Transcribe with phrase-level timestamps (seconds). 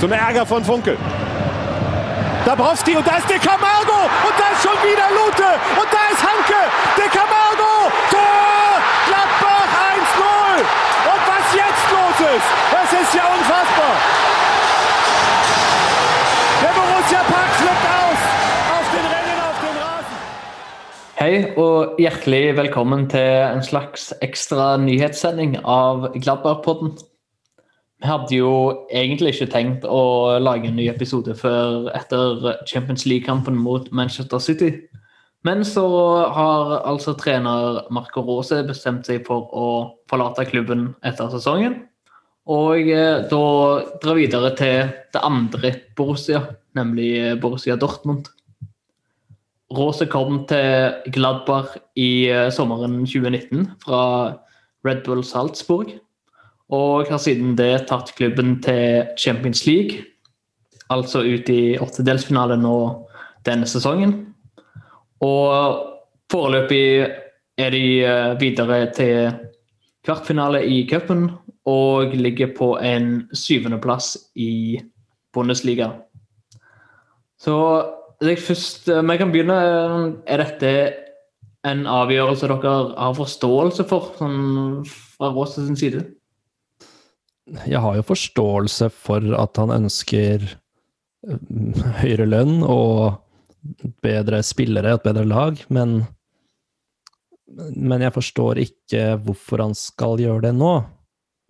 [0.00, 0.96] Zum Ärger von Funkel.
[2.46, 5.44] Dabrowski und da ist De Camargo und da ist schon wieder Lute
[5.76, 6.60] und da ist Hanke.
[6.96, 8.80] De Camargo, Tor!
[9.08, 10.60] Gladbach 1-0.
[11.12, 13.94] Und was jetzt los ist, das ist ja unfassbar.
[16.62, 18.20] Der Borussia Park flippt aus
[18.76, 20.16] auf den Rennen auf den Rasen.
[21.20, 26.96] Hei og hjertelig velkommen til en slags ekstra nyhetssending av Gladbach-podden.
[28.00, 28.52] Vi hadde jo
[28.88, 34.70] egentlig ikke tenkt å lage en ny episode før etter Champions League-kampen mot Manchester City.
[35.44, 35.84] Men så
[36.32, 39.68] har altså trener Marco Rose bestemt seg for å
[40.08, 41.78] forlate klubben etter sesongen.
[42.50, 43.44] Og eh, da
[44.02, 46.42] dra videre til det andre Borussia,
[46.76, 48.28] nemlig Borussia Dortmund.
[49.76, 54.02] Rose kom til Gladbach i eh, sommeren 2019 fra
[54.88, 55.92] Red Bull Salzburg.
[56.70, 60.04] Og har siden det tatt klubben til Champions League,
[60.90, 62.76] altså ut i åttedelsfinale nå
[63.46, 64.14] denne sesongen.
[65.20, 65.80] Og
[66.30, 66.84] foreløpig
[67.60, 69.32] er de eh, videre til
[70.06, 71.28] kvartfinale i cupen
[71.68, 74.80] og ligger på en syvendeplass i
[75.34, 75.90] Bundesliga.
[77.38, 77.84] Så
[78.20, 80.22] først, eh, Vi kan begynne.
[80.26, 80.92] Er dette
[81.64, 86.19] en avgjørelse dere har forståelse for, sånn fra Råstads side?
[87.66, 93.20] Jeg har jo forståelse for at han ønsker eh, høyere lønn og
[94.04, 96.02] bedre spillere, et bedre lag, men
[97.50, 100.84] Men jeg forstår ikke hvorfor han skal gjøre det nå,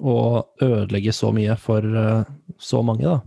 [0.01, 2.25] og ødelegge så mye for eh,
[2.57, 3.21] så mange, da.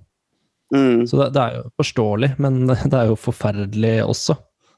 [0.74, 1.06] Mm.
[1.06, 4.36] Så det, det er jo forståelig, men det er jo forferdelig også.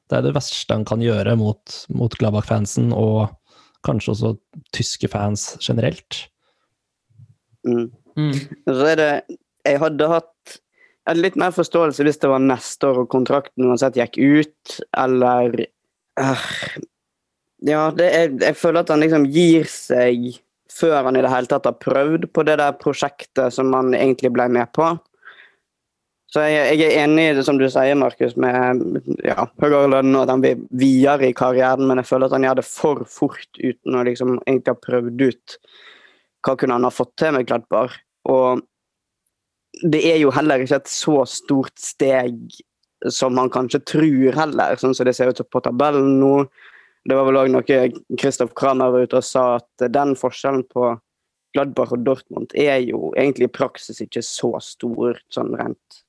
[0.09, 3.31] Det er det verste han kan gjøre mot, mot Gladbach-fansen, og
[3.87, 4.33] kanskje også
[4.75, 6.25] tyske fans generelt.
[7.65, 7.89] Mm.
[8.15, 8.35] Mm.
[8.69, 9.11] Så er det
[9.65, 10.59] Jeg hadde hatt
[11.05, 15.65] hadde litt mer forståelse hvis det var neste år og kontrakten uansett gikk ut, eller
[16.21, 16.47] uh,
[17.65, 20.35] Ja, det er, jeg føler at han liksom gir seg
[20.75, 24.33] før han i det hele tatt har prøvd på det der prosjektet som han egentlig
[24.35, 24.89] ble med på.
[26.35, 28.81] Så jeg, jeg er enig i det som du sier, Markus, med
[29.23, 32.47] ja, høyere lønn og at han blir videre i karrieren, men jeg føler at han
[32.47, 35.57] gjør det for fort uten å liksom egentlig ha prøvd ut
[36.45, 37.93] hva kunne han ha fått til med Gladbar.
[38.29, 38.61] Og
[39.83, 42.37] det er jo heller ikke et så stort steg
[43.11, 46.45] som han kanskje tror heller, sånn som det ser ut på tabellen nå.
[47.05, 47.81] Det var vel òg noe
[48.17, 50.95] Kristoff Kramer var ute og sa, at den forskjellen på
[51.55, 56.01] Gladbach og Dortmund er jo egentlig i praksis ikke så stor, sånn rent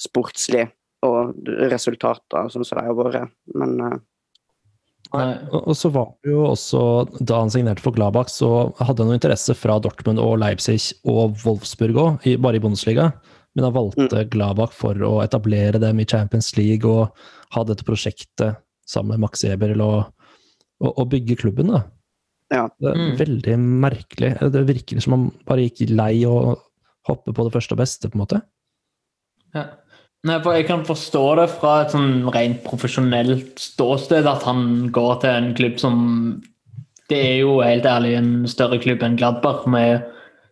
[0.00, 0.66] sportslig
[1.06, 1.36] og
[1.70, 3.32] resultater, sånn som de har vært.
[3.56, 3.98] Men eh.
[5.12, 6.80] Og og så var det jo også,
[7.26, 11.36] da han signerte for Gladbach, så hadde han noe interesse fra Dortmund og Leipzig og
[11.44, 13.08] Wolfsburg òg, bare i Bundesliga.
[13.56, 17.10] Men han valgte Gladbach for å etablere dem i Champions League og
[17.56, 20.12] ha dette prosjektet sammen med Max Eberl og,
[20.80, 21.72] og, og bygge klubben.
[21.74, 21.82] da.
[22.54, 22.68] ja.
[22.78, 23.16] Det er Mm.
[23.18, 24.30] veldig merkelig.
[24.52, 26.62] Det virker som han bare gikk lei og
[27.08, 28.40] hoppe på det første og beste, på en måte.
[29.54, 29.66] Ja.
[30.28, 35.14] Nei, for Jeg kan forstå det fra et sånn rent profesjonelt ståsted at han går
[35.22, 36.00] til en klubb som
[37.08, 40.04] Det er jo helt ærlig en større klubb enn Gladbach, med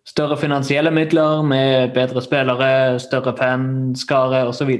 [0.08, 4.72] større finansielle midler, med bedre spillere, større fanskare osv.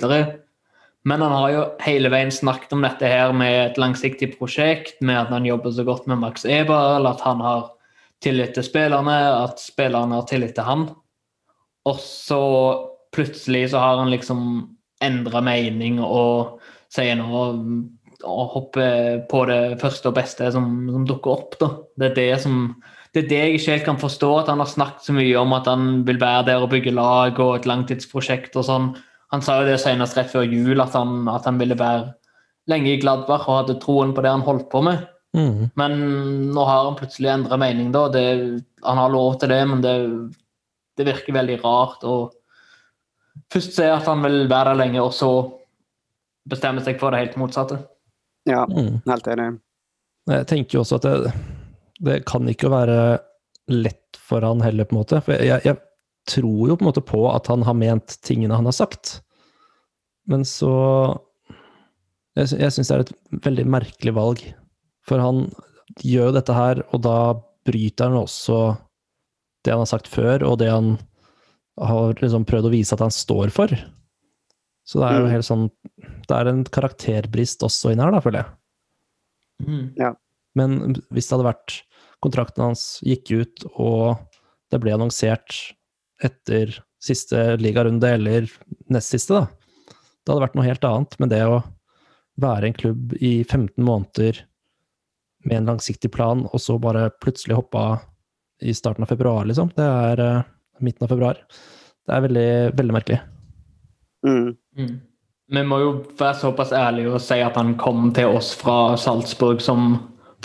[1.06, 5.21] Men han har jo hele veien snakket om dette her med et langsiktig prosjekt, med
[5.21, 7.69] at han jobber så godt med Max Eberl, at han har
[8.25, 10.88] tillit til spillerne, at spillerne har tillit til han.
[11.87, 12.43] Og så
[13.15, 14.43] plutselig så har han liksom
[15.04, 16.59] endra mening og
[16.92, 17.48] sier noe
[18.26, 21.59] og hopper på det første og beste som, som dukker opp.
[21.60, 21.69] da.
[21.98, 22.62] Det er det som
[23.14, 25.54] det er det jeg ikke helt kan forstå, at han har snakket så mye om
[25.56, 28.91] at han vil være der og bygge lag og et langtidsprosjekt og sånn.
[29.32, 32.10] Han sa jo det senest rett før jul, at han, at han ville være
[32.69, 35.06] lenge i Gladbach og hadde troen på det han holdt på med.
[35.36, 35.70] Mm.
[35.80, 35.97] Men
[36.53, 38.06] nå har han plutselig endra mening, da.
[38.12, 38.26] Det,
[38.84, 39.97] han har lov til det, men det,
[41.00, 42.19] det virker veldig rart å
[43.53, 45.31] først sier at han vil være der lenge, og så
[46.49, 47.81] bestemmer seg for det helt motsatte.
[48.49, 49.03] ja, Mm.
[49.07, 49.61] helt enig.
[50.29, 51.33] Jeg tenker jo også at det,
[52.01, 53.19] det kan ikke være
[53.69, 55.21] lett for han heller, på en måte.
[55.25, 55.77] For jeg, jeg
[56.29, 59.21] tror jo på en måte på at han har ment tingene han har sagt.
[60.29, 61.19] Men så
[62.37, 64.43] Jeg, jeg syns det er et veldig merkelig valg.
[65.09, 65.49] For han
[66.05, 67.15] gjør jo dette her, og da
[67.67, 68.59] bryter han også
[69.65, 70.99] det han har sagt før, og det han
[71.80, 73.72] har liksom prøvd å vise at han står for.
[74.89, 75.33] Så det er jo Mm.
[75.33, 75.71] helt sånn
[76.28, 78.53] Det er en karakterbrist også inni her, da, føler jeg.
[79.66, 80.16] Mm.
[80.54, 81.83] Men hvis det hadde vært
[82.22, 84.19] kontrakten hans gikk ut, og
[84.71, 85.75] det ble annonsert
[86.22, 88.48] etter siste ligarunde eller
[88.91, 89.47] nest siste, da.
[90.27, 91.16] Det hadde vært noe helt annet.
[91.19, 91.63] Men det å
[92.39, 94.42] være en klubb i 15 måneder
[95.47, 98.01] med en langsiktig plan, og så bare plutselig hoppe av
[98.60, 99.71] i starten av februar, liksom.
[99.77, 100.42] Det er uh,
[100.84, 101.41] midten av februar.
[102.09, 103.21] Det er veldig, veldig merkelig.
[104.27, 104.57] Mm.
[104.78, 104.95] Mm.
[105.48, 109.63] Vi må jo være såpass ærlige og si at han kom til oss fra Salzburg
[109.65, 109.95] som,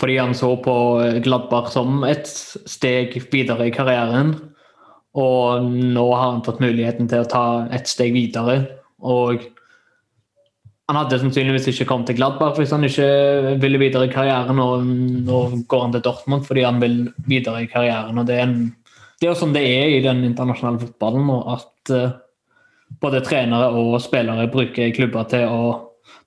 [0.00, 0.76] fordi han så på
[1.24, 4.36] Gladbach som et steg videre i karrieren.
[5.14, 7.44] Og nå har han fått muligheten til å ta
[7.74, 8.62] et steg videre.
[9.04, 9.44] Og
[10.88, 14.58] han hadde sannsynligvis ikke kommet til Gladbach hvis han ikke ville videre i karrieren.
[14.60, 14.88] Og
[15.28, 16.98] nå går han til Dortmund fordi han vil
[17.28, 18.18] videre i karrieren.
[18.18, 18.74] og Det er, en,
[19.20, 22.16] det er jo sånn det er i den internasjonale fotballen nå, at uh,
[23.02, 25.62] både trenere og spillere bruker klubber til å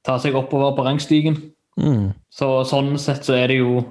[0.08, 1.38] ta seg oppover på rangstigen.
[1.78, 2.16] Mm.
[2.34, 3.84] Så sånn sett så er det jo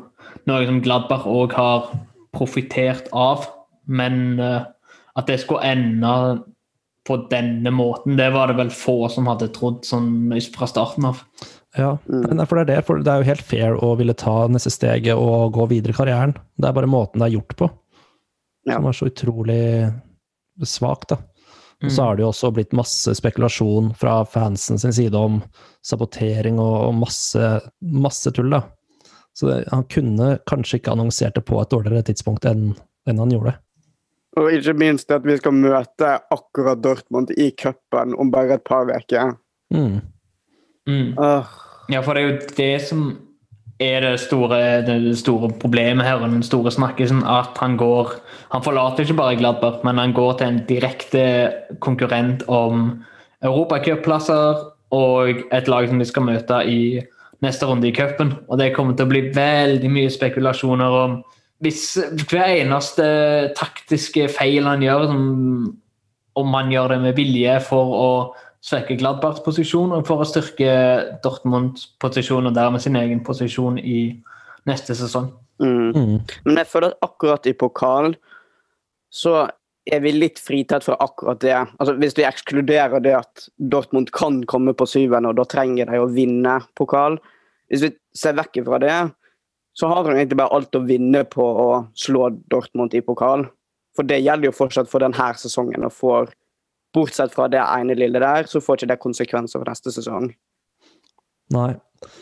[0.48, 1.90] noe som Gladbach òg har
[2.36, 3.46] profittert av.
[3.86, 4.64] Men uh,
[5.16, 6.12] at det skulle ende
[7.06, 8.16] på denne måten.
[8.18, 11.22] Det var det vel få som hadde trodd sånn fra starten av.
[11.76, 12.40] Ja, mm.
[12.48, 15.14] for det, er det, for det er jo helt fair å ville ta neste steget
[15.14, 16.34] og gå videre i karrieren.
[16.56, 17.70] Det er bare måten det er gjort på
[18.66, 18.76] ja.
[18.76, 19.62] som er så utrolig
[20.64, 21.20] svak, da.
[21.84, 22.06] Og så mm.
[22.06, 25.42] har det jo også blitt masse spekulasjon fra fansen sin side om
[25.84, 28.62] sabotering og, og masse, masse tull, da.
[29.36, 32.70] Så det, han kunne kanskje ikke annonsert det på et dårligere tidspunkt enn,
[33.08, 33.52] enn han gjorde.
[34.40, 38.88] Og ikke minst at vi skal møte akkurat Dortmund i cupen om bare et par
[38.88, 39.36] uker.
[39.72, 40.00] Mm.
[40.88, 41.12] Mm.
[41.20, 41.44] Uh.
[41.92, 43.04] Ja, for det er jo det som
[43.80, 48.14] er det store, det store problemet her, og den store snakkisen, at han går
[48.52, 53.02] Han forlater ikke bare Gladbach, men han går til en direkte konkurrent om
[53.42, 57.00] europacupplasser og et lag som vi skal møte i
[57.42, 58.32] neste runde i cupen.
[58.48, 61.18] Og det kommer til å bli veldig mye spekulasjoner om
[61.64, 61.96] hvis
[62.28, 63.04] hver eneste
[63.56, 65.06] taktiske feil han gjør,
[66.36, 68.10] om han gjør det med vilje for å
[68.66, 70.70] svekke Gladbachs posisjon og for å styrke
[71.24, 74.00] Dortmunds posisjon og dermed sin egen posisjon i
[74.66, 75.30] neste sesong.
[75.62, 75.92] Mm.
[75.94, 76.16] Mm.
[76.44, 78.16] Men jeg føler at akkurat i pokal
[79.12, 79.46] så
[79.86, 81.54] er vi litt fritatt fra akkurat det.
[81.78, 86.00] Altså, hvis vi ekskluderer det at Dortmund kan komme på syvende, og da trenger de
[86.02, 87.20] å vinne pokal.
[87.70, 88.96] Hvis vi ser vekk fra det,
[89.78, 91.68] så har han egentlig bare alt å vinne på å
[91.98, 93.46] slå Dortmund i pokal.
[93.96, 95.86] For det gjelder jo fortsatt for denne sesongen.
[95.86, 96.34] og får,
[96.96, 100.30] Bortsett fra det ene lille der, så får ikke det konsekvenser for neste sesong.
[101.54, 101.74] Nei.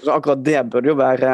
[0.02, 1.30] Så akkurat det burde jo være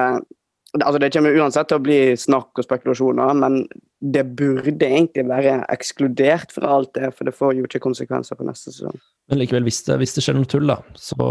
[0.79, 3.65] altså Det kommer uansett til å bli snakk og spekulasjoner, men
[4.01, 8.47] det burde egentlig være ekskludert fra alt det, for det får jo ikke konsekvenser for
[8.47, 8.95] neste sesong.
[9.31, 11.27] Men likevel, hvis det, hvis det skjer noe tull, da, så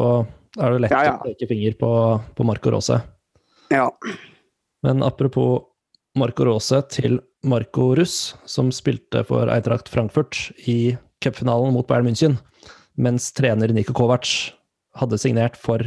[0.59, 1.15] er det lett ja, ja.
[1.15, 1.91] å peke finger på,
[2.35, 2.99] på Marco Rose.
[3.71, 3.87] Ja.
[4.85, 5.69] Men apropos
[6.19, 12.37] Marco Rose til Marco Russ, som spilte for Eidrakt Frankfurt i cupfinalen mot Bayern München,
[12.97, 14.27] mens trener Niko Kovac
[14.99, 15.83] hadde signert for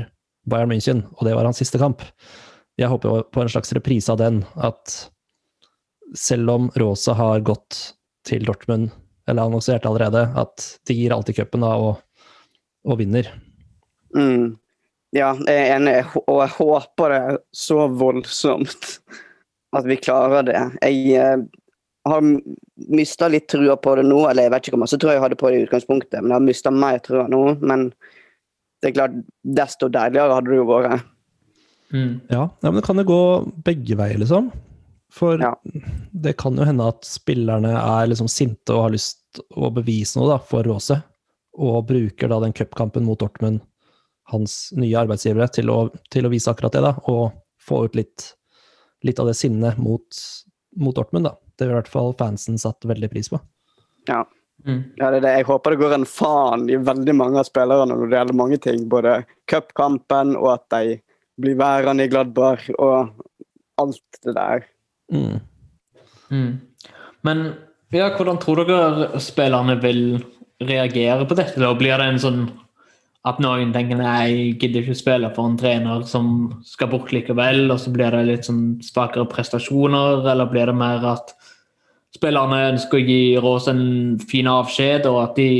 [0.48, 2.04] Bayern München, og det var hans siste kamp.
[2.80, 4.96] Jeg håper på en slags reprise av den, at
[6.18, 7.94] selv om Rosa har gått
[8.26, 8.90] til Dortmund,
[9.28, 12.02] eller annonsert allerede, at de gir alltid cupen og,
[12.88, 13.28] og vinner.
[14.16, 14.58] Mm.
[15.12, 17.22] Ja, jeg er enig, og jeg håper det
[17.54, 18.96] så voldsomt
[19.76, 20.62] at vi klarer det.
[20.80, 21.44] Jeg eh,
[22.08, 22.24] har
[22.92, 25.38] mista litt trua på det nå, eller jeg vet ikke hvor masse trua jeg hadde
[25.38, 27.42] på det i utgangspunktet, men jeg har mista mer trua nå.
[27.62, 27.88] Men
[28.82, 31.08] det er klart, desto deiligere hadde det jo vært.
[31.92, 32.12] Mm.
[32.32, 33.22] Ja, ja, men det kan jo gå
[33.66, 34.50] begge veier, liksom.
[35.12, 35.52] For ja.
[36.24, 40.30] det kan jo hende at spillerne er liksom sinte og har lyst å bevise noe
[40.30, 40.96] da, for Råse,
[41.60, 43.60] og bruker da den cupkampen mot Dortmund
[44.32, 45.78] hans nye arbeidsgivere til å,
[46.12, 48.32] til å vise akkurat det, da, og få ut litt,
[49.06, 50.22] litt av det sinnet mot,
[50.80, 51.28] mot, Dortmund.
[51.28, 51.36] da.
[51.56, 53.40] Det har i hvert fall fansen satt veldig pris på.
[54.10, 54.22] Ja.
[54.66, 54.82] Mm.
[54.96, 55.34] ja det er det.
[55.40, 58.58] Jeg håper det går en faen i veldig mange av spillerne når det gjelder mange
[58.62, 58.84] ting.
[58.90, 60.98] Både cupkampen og at de
[61.42, 63.24] blir værende i Gladbar og
[63.82, 64.66] alt det der.
[65.12, 65.40] Mm.
[66.32, 66.52] Mm.
[67.26, 67.44] Men
[67.92, 70.02] ja, hvordan tror dere spillerne vil
[70.62, 71.60] reagere på dette?
[71.60, 72.42] Da blir det en sånn
[73.28, 76.26] at noen tenker nei, jeg gidder ikke spille for en trener som
[76.66, 81.06] skal bort likevel, og så blir det litt sånn svakere prestasjoner, eller blir det mer
[81.12, 81.30] at
[82.16, 83.84] spillerne ønsker å gi Rås en
[84.28, 85.50] fin avskjed, og at de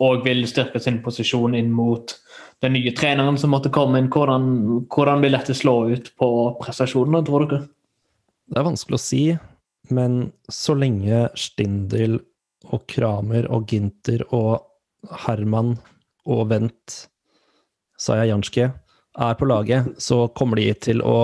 [0.00, 2.16] òg eh, vil styrke sin posisjon inn mot
[2.60, 4.10] den nye treneren som måtte komme inn.
[4.12, 4.48] Hvordan,
[4.92, 7.62] hvordan vil dette slå ut på prestasjonene, tror dere?
[8.50, 9.22] Det er vanskelig å si,
[9.94, 12.18] men så lenge Stindl
[12.70, 14.58] og Kramer og Ginter og
[15.24, 15.76] Herman
[16.28, 16.96] og Vent,
[18.00, 18.66] sa jeg Janske,
[19.20, 21.20] er på laget, så kommer de til å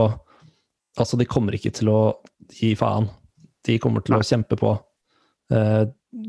[0.96, 2.00] Altså, de kommer ikke til å
[2.56, 3.10] gi faen.
[3.66, 4.74] De kommer til å kjempe på.
[5.52, 5.84] Uh,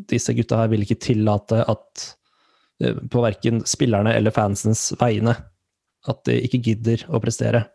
[0.09, 2.07] disse gutta her vil ikke tillate at
[2.83, 5.31] eh, på verken spillerne eller fansens vegne
[6.11, 7.65] at de ikke gidder å prestere,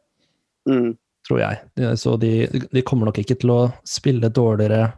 [0.69, 0.93] Mm.
[1.27, 1.97] tror jeg.
[1.99, 4.93] Så de, de kommer nok ikke til å spille dårligere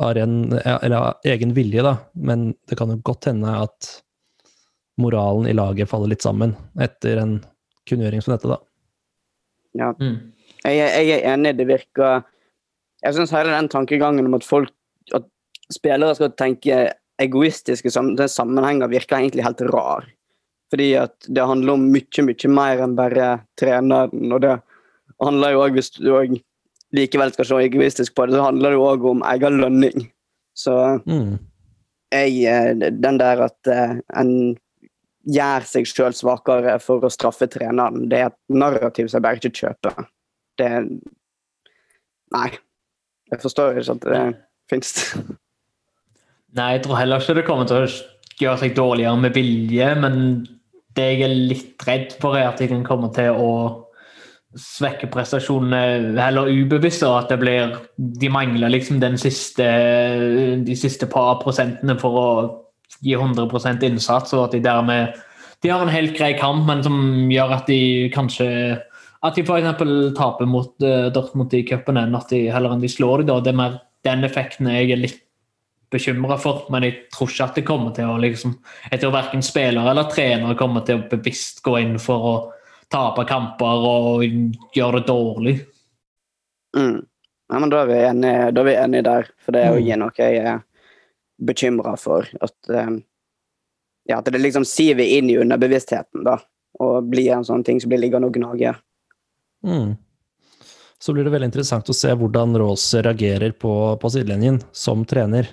[0.00, 3.90] av ren, eller av egen vilje, da, men det kan jo godt hende at
[5.00, 7.38] moralen i laget faller litt sammen etter en
[7.90, 8.56] kunngjøring som dette, da.
[9.76, 9.90] Ja.
[10.00, 10.32] Mm.
[10.64, 12.24] Jeg, jeg er enig, det virker
[13.00, 14.72] Jeg syns hele den tankegangen om at folk
[15.16, 15.24] At
[15.72, 20.06] spillere skal tenke egoistiske sammenhenger, virker egentlig helt rar.
[20.70, 23.26] Fordi at det handler om mye, mye mer enn bare
[23.60, 24.32] treneren.
[24.32, 24.54] Og det
[25.20, 26.36] handler jo òg, hvis du òg
[26.96, 30.08] likevel skal se egoistisk på det, så handler det jo òg om egen lønning.
[30.56, 31.38] Så Mm.
[32.12, 34.56] jeg eh, Den der at eh, en
[35.28, 39.36] gjør seg sjøl svakere for å straffe treneren, det er et narrativ som jeg bare
[39.36, 40.06] ikke kjøper.
[40.58, 40.72] Det
[42.32, 42.50] Nei.
[43.30, 44.22] Jeg forstår ikke at det
[44.70, 44.94] fins.
[46.56, 47.90] Nei, jeg tror heller ikke det kommer til å
[48.40, 50.16] gjøre seg dårligere med vilje, men
[50.98, 53.52] det jeg er litt redd for, er at de kan komme til å
[54.58, 59.66] svekke prestasjonene heller ubevisst, og at det blir De mangler liksom den siste
[60.66, 62.30] de siste par prosentene for å
[62.98, 65.14] gi 100% innsats, og at de dermed
[65.62, 68.48] De har en helt grei kamp, men som gjør at de kanskje
[69.22, 70.14] At de f.eks.
[70.16, 73.26] taper mot uh, Dortmund i cupen enn at de heller enn de slår dem.
[73.28, 73.40] da.
[73.44, 75.18] Det er mer den effekten jeg er litt
[75.90, 78.52] bekymra for, men jeg tror ikke at det kommer til å liksom
[78.92, 82.34] Jeg tror verken spillere eller trenere kommer til å bevisst gå inn for å
[82.90, 84.22] tape kamper og
[84.74, 85.54] gjøre det dårlig.
[86.76, 87.00] Mm.
[87.50, 89.80] Ja, men da er vi enige, da er vi enige der, for det er jo
[89.82, 89.98] Mm.
[89.98, 90.60] noe jeg er
[91.42, 92.26] bekymra for.
[92.40, 92.90] At, eh,
[94.06, 96.38] ja, at det liksom siver inn i underbevisstheten, da.
[96.78, 98.76] Og blir en sånn ting som blir liggende og gnage.
[99.66, 99.96] Mm.
[101.00, 105.48] Så blir det veldig interessant å se hvordan Rose reagerer på, på sidelinjen som trener.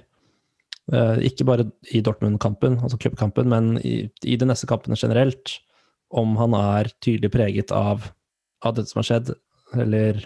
[0.92, 5.58] Eh, ikke bare i Dortmund-kampen, altså cupkampen, men i, i de neste kampene generelt.
[6.12, 8.10] Om han er tydelig preget av,
[8.64, 9.32] av det som har skjedd,
[9.76, 10.22] eller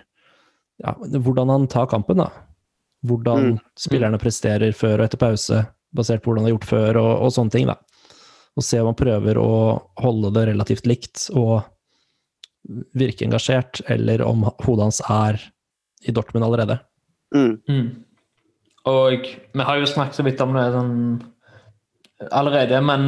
[0.82, 2.30] ja, hvordan han tar kampen, da.
[3.06, 3.60] Hvordan Mm.
[3.78, 5.62] spillerne presterer før og etter pause,
[5.94, 7.70] basert på hvordan de har gjort før, og, og sånne ting.
[7.70, 7.78] da.
[8.58, 9.52] Og se om han prøver å
[10.02, 11.64] holde det relativt likt, og
[12.98, 15.42] virke engasjert, eller om hodet hans er
[16.06, 16.80] i Dortmund allerede.
[17.36, 17.62] Mm.
[17.70, 17.90] Mm.
[18.90, 20.96] Og vi har jo snakket så vidt om det sånn
[22.32, 23.04] allerede, men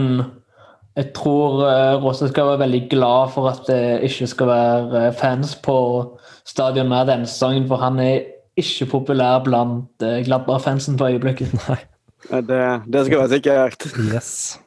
[0.93, 5.15] jeg tror uh, Råse skal være veldig glad for at det ikke skal være eh,
[5.17, 5.77] fans på
[6.45, 11.53] stadion med denne sesongen, for han er ikke populær blant uh, Gladbach-fansen på øyeblikket.
[11.65, 11.79] Nei.
[12.29, 12.62] Det,
[12.93, 13.88] det skal være sikkert.
[14.13, 14.60] Yes.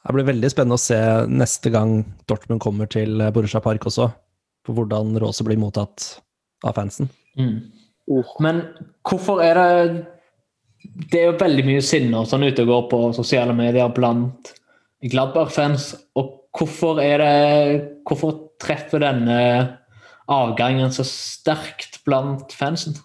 [0.00, 4.08] Det blir veldig spennende å se neste gang Dortmund kommer til Borussia Park også,
[4.64, 6.06] på hvordan Råse blir mottatt
[6.64, 7.10] av fansen.
[7.36, 7.58] Mm.
[8.10, 8.32] Oh.
[8.42, 8.64] Men
[9.06, 10.06] hvorfor er det
[10.80, 14.54] Det er jo veldig mye sinne og sånn ute og går på sosiale medier blant
[15.04, 15.92] Gladbach-fans.
[16.16, 19.36] Og hvorfor er det Hvorfor treffer denne
[20.30, 22.96] avgangen så sterkt blant fansen?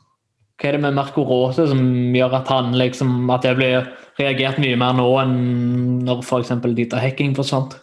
[0.56, 1.82] Hva er det med Marco Rose som
[2.16, 5.36] gjør at han liksom At det blir reagert mye mer nå enn
[6.08, 6.54] når f.eks.
[6.78, 7.76] Dieter Hekking forsvant?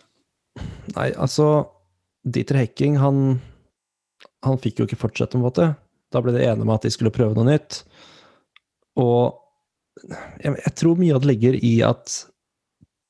[0.97, 1.67] Nei, altså
[2.25, 3.37] Dieter Hekking, han,
[4.47, 5.69] han fikk jo ikke fortsette, på en måte.
[6.12, 7.83] Da ble de enige om at de skulle prøve noe nytt.
[9.00, 9.37] Og
[10.41, 12.14] jeg, jeg tror mye av det ligger i at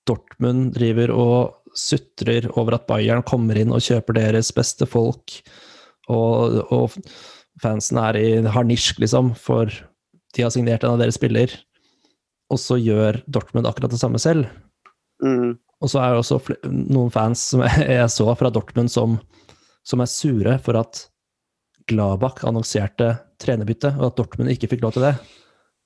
[0.09, 5.39] Dortmund driver og sutrer over at Bayern kommer inn og kjøper deres beste folk,
[6.11, 6.97] og, og
[7.63, 9.71] fansen er i harnisk, liksom, for
[10.37, 11.53] de har signert en av deres spiller.
[12.53, 14.49] Og så gjør Dortmund akkurat det samme selv.
[15.23, 15.57] Mm.
[15.83, 19.19] Og så er det også noen fans som jeg, så fra Dortmund som,
[19.87, 21.07] som er sure for at
[21.91, 25.17] Gladbach annonserte trenerbytte, og at Dortmund ikke fikk lov til det.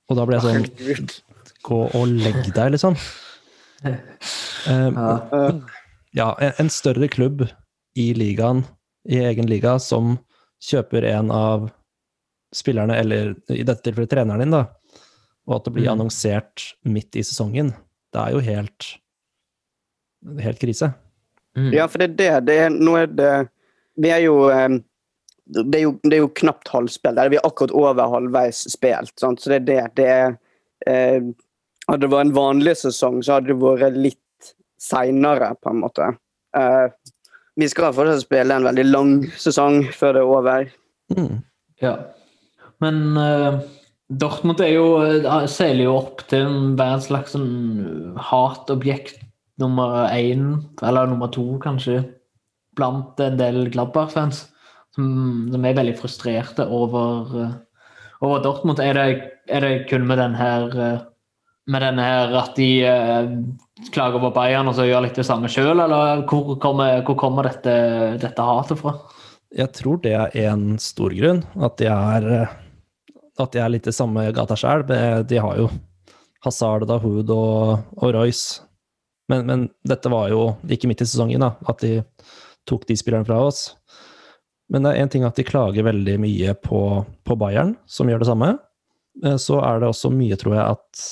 [0.07, 1.07] Og da ble jeg sånn
[1.67, 2.97] Gå og legg deg, liksom.
[4.67, 4.97] Um,
[6.11, 7.45] ja, en, en større klubb
[7.95, 8.65] i ligaen,
[9.07, 10.17] i egen liga, som
[10.63, 11.69] kjøper en av
[12.55, 14.65] spillerne, eller i dette tilfellet treneren din, da,
[15.47, 15.93] og at det blir Mm.
[15.97, 17.73] annonsert midt i sesongen,
[18.13, 18.97] det er jo helt
[20.41, 20.91] helt krise.
[21.57, 21.73] Mm.
[21.73, 22.45] ja, for det er det.
[22.47, 23.49] det er, nå er det
[23.97, 24.77] Vi er jo eh,
[25.47, 27.15] det er jo, det er jo knapt halvspill.
[27.15, 29.13] Der er vi akkurat over halvveis spilt.
[29.19, 29.39] Sant?
[29.41, 29.83] Så det er det.
[29.95, 30.35] det er,
[30.85, 31.21] eh,
[31.87, 36.09] hadde det vært en vanlig sesong, så hadde det vært litt seinere, på en måte.
[36.57, 36.89] Eh,
[37.57, 40.69] vi skal fortsatt spille en veldig lang sesong før det er over.
[41.15, 41.39] Mm.
[41.81, 41.95] Ja.
[42.83, 43.59] Men uh,
[44.07, 49.19] Dortmund er jo, eh, seiler jo opp til å være en slags sånn hatobjekt
[49.59, 52.05] nummer én, eller nummer to, kanskje,
[52.77, 54.45] blant en del Gladbach-fans.
[54.95, 57.51] Som, som er veldig frustrerte over, eh,
[58.23, 58.79] over Dortmund.
[58.79, 59.07] Er det,
[59.51, 61.03] er det kun med den her eh,
[61.67, 63.31] med denne her at de eh,
[63.93, 67.49] klager på Bayern og så gjør litt det samme sjøl, eller hvor kommer, hvor kommer
[67.49, 67.73] dette,
[68.21, 68.95] dette hatet fra?
[69.57, 71.43] Jeg tror det er en stor grunn.
[71.63, 72.55] At de er, eh,
[73.39, 74.85] at de er litt i samme gata sjøl.
[75.27, 75.69] De har jo
[76.45, 78.63] Hazard, Dahoud og, og Royce.
[79.27, 81.99] Men, men, dette var jo ikke midt i sesongen, da, at de
[82.67, 83.73] tok de spillerne fra oss.
[84.71, 86.81] Men det er én ting at de klager veldig mye på,
[87.27, 88.51] på Bayern, som gjør det samme.
[89.23, 91.07] Eh, så er det også mye, tror jeg, at,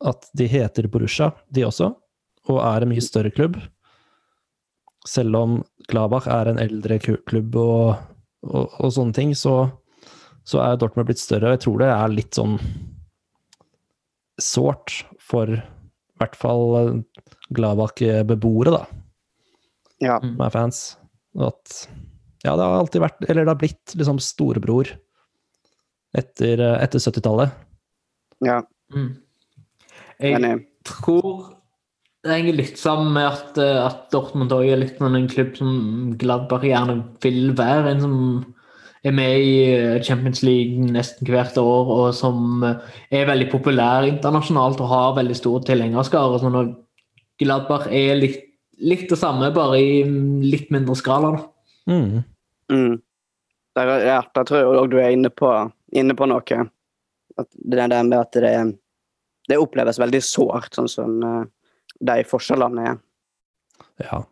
[0.00, 1.90] at de heter Borussia, de også,
[2.48, 3.58] og er en mye større klubb.
[5.08, 8.00] Selv om Gladbach er en eldre klubb og,
[8.46, 9.70] og, og sånne ting, så,
[10.44, 11.50] så er Dortmund blitt større.
[11.50, 12.56] Og jeg tror det er litt sånn
[14.40, 15.60] sårt for i
[16.20, 17.02] hvert fall
[17.56, 18.84] Gladbach-beboere, da.
[20.00, 20.18] Ja.
[20.20, 20.82] Som er fans.
[21.40, 21.84] At
[22.40, 24.88] ja, det har alltid vært Eller det har blitt liksom storebror
[26.16, 27.52] etter, etter 70-tallet.
[28.42, 28.62] ja.
[28.90, 29.12] Mm.
[30.20, 30.66] Jeg Enig.
[30.84, 31.56] tror
[32.20, 35.54] det henger litt sammen med at, eh, at Dortmund også er litt sånn en klubb
[35.56, 35.70] som
[36.20, 37.94] Gladbach gjerne vil være.
[37.94, 38.16] En som
[39.08, 42.76] er med i eh, Champions League nesten hvert år, og som eh,
[43.16, 46.42] er veldig populær internasjonalt og har veldig stor tilhengerskare.
[46.42, 46.74] Sånn at
[47.40, 48.42] Gladbach er litt,
[48.84, 50.02] litt det samme, bare i
[50.44, 51.32] litt mindre skala.
[51.38, 51.48] da.
[51.88, 52.20] Mm.
[52.70, 53.00] Mm.
[53.78, 55.48] Der, ja, der tror jeg òg du er inne på,
[55.96, 56.62] inne på noe.
[57.40, 58.52] At det der med at det,
[59.50, 61.46] det oppleves veldig sårt, sånn som eh,
[62.00, 63.00] de forskjellene er.
[64.06, 64.22] Ja.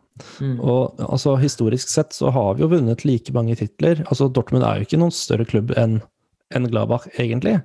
[0.43, 0.57] Mm.
[0.59, 4.01] Og altså, historisk sett så har vi jo vunnet like mange titler.
[4.09, 5.99] Altså, Dortmund er jo ikke noen større klubb enn
[6.55, 7.59] en Gladbach, egentlig.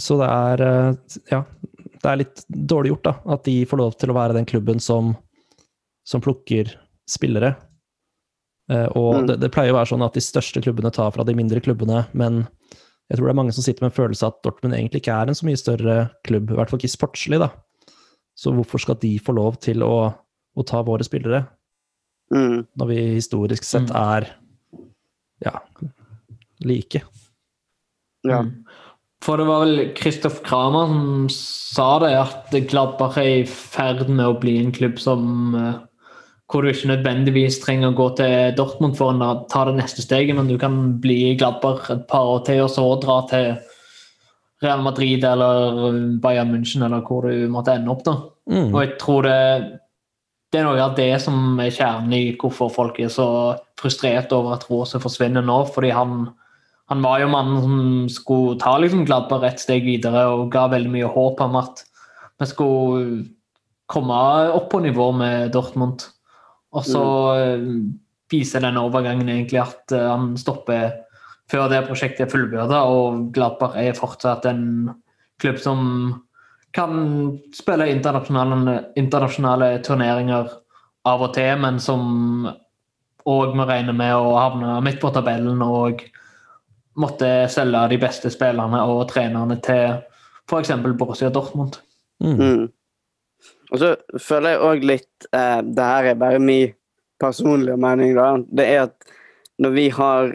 [0.00, 1.42] Så det er eh, Ja,
[2.00, 3.14] det er litt dårlig gjort, da.
[3.36, 5.12] At de får lov til å være den klubben som,
[6.08, 6.72] som plukker
[7.10, 7.54] spillere.
[8.70, 9.26] Eh, Og Mm.
[9.28, 12.06] det, det pleier å være sånn at de største klubbene tar fra de mindre klubbene,
[12.16, 12.46] men
[13.10, 15.30] jeg tror det er mange som sitter med en følelse at Dortmund egentlig ikke er
[15.30, 17.50] en så mye større klubb, i hvert fall ikke sportslig, da.
[18.38, 21.44] Så hvorfor skal de få lov til å, å ta våre spillere?
[22.30, 22.60] Mm.
[22.78, 23.96] når vi historisk sett Mm.
[23.98, 24.26] er
[25.42, 25.58] ja,
[26.62, 27.02] like.
[28.22, 28.42] Ja.
[28.42, 28.64] Mm.
[29.20, 34.26] For det var vel Kristoff Kramer som sa det, at Gladbach er i ferd med
[34.26, 35.74] å bli en klubb som eh,
[36.50, 40.34] hvor du ikke nødvendigvis trenger å gå til Dortmund for å ta det neste steget,
[40.36, 43.52] men du kan bli Gladbar et par år til og så dra til
[44.60, 48.02] Real Madrid eller Bayern München eller hvor du måtte ende opp.
[48.04, 48.16] da.
[48.50, 48.74] Mm.
[48.74, 49.38] Og jeg tror det,
[50.52, 53.28] det er noe av det som er kjernen i hvorfor folk er så
[53.80, 55.62] frustrert over at Rose forsvinner nå.
[55.72, 56.26] Fordi han,
[56.92, 60.92] han var jo mannen som skulle ta liksom Gladbach et steg videre og ga veldig
[60.92, 61.84] mye håp om at
[62.40, 63.20] vi skulle
[63.90, 64.16] komme
[64.54, 66.04] opp på nivå med Dortmund.
[66.76, 67.04] Og så
[67.40, 67.68] eh,
[68.30, 70.92] viser den overgangen egentlig at eh, han stopper
[71.50, 74.64] før det prosjektet er fullbyrda, og Gladbach er fortsatt en
[75.42, 75.80] klubb som
[76.76, 76.92] kan
[77.56, 80.52] spille internasjonale, internasjonale turneringer
[81.10, 82.46] av og til, men som
[83.26, 86.04] òg må regne med å havne midt på tabellen og
[87.00, 89.98] måtte selge de beste spillerne og trenerne til
[90.50, 90.72] f.eks.
[90.98, 91.80] Borussia Dortmund.
[92.22, 92.68] Mm.
[93.70, 96.76] Og så føler jeg òg litt eh, Det her er bare min
[97.20, 98.32] personlige mening, da.
[98.48, 99.12] Det er at
[99.60, 100.32] når vi har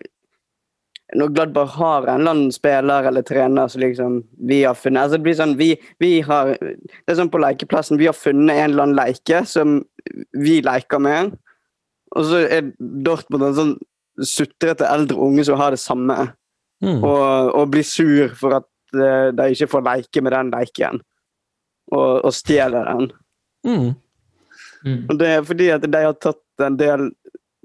[1.16, 5.18] Når Gladbach har en eller annen spiller eller trener som liksom vi har funnet altså
[5.18, 8.00] Det blir sånn vi, vi har Det er sånn på lekeplassen.
[8.02, 9.82] Vi har funnet en eller annen leke som
[10.38, 11.36] vi leker med.
[12.16, 13.76] Og så er Dortmund en sånn
[14.24, 16.30] sutrete eldre unge som har det samme.
[16.84, 17.02] Mm.
[17.02, 21.02] Og, og blir sur for at eh, de ikke får leke med den leken,
[21.92, 23.10] Og, og stjeler den.
[23.66, 23.94] Mm.
[24.86, 25.00] Mm.
[25.10, 27.10] Og det er fordi at de har tatt en del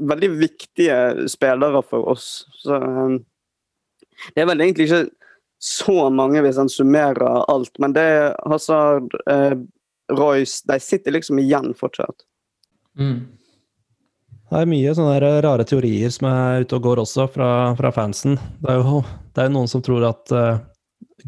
[0.00, 2.46] veldig viktige spillere for oss.
[2.62, 3.18] Så um,
[4.34, 5.02] det er vel egentlig ikke
[5.60, 9.58] så mange hvis en summerer alt, men det er Hazard, eh,
[10.16, 12.24] Royce De sitter liksom igjen fortsatt.
[12.98, 13.28] Mm.
[14.50, 18.38] Det er mye sånne rare teorier som er ute og går også, fra, fra fansen.
[18.64, 20.62] Det er jo det er jo noen som tror at uh,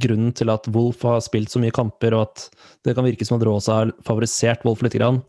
[0.03, 2.49] grunnen til at Wolf har spilt så mye kamper, og at
[2.85, 5.23] det kan virke som at Rosa har favorisert Wolf litt, grann,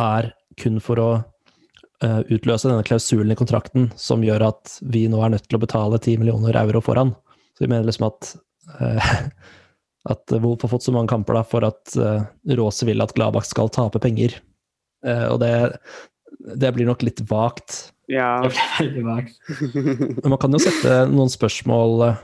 [0.00, 5.20] er kun for å uh, utløse denne klausulen i kontrakten som gjør at vi nå
[5.24, 7.14] er nødt til å betale 10 millioner euro for han.
[7.56, 8.34] Så vi mener liksom at
[8.78, 9.12] uh,
[10.12, 12.26] at Wolf har fått så mange kamper da, for at uh,
[12.58, 14.38] Rose vil at Gladbach skal tape penger.
[15.06, 15.52] Uh, og det,
[16.62, 17.90] det blir nok litt vagt.
[18.10, 18.38] Ja.
[18.46, 19.38] Det veldig vagt.
[19.74, 22.18] Men man kan jo sette noen spørsmål eh,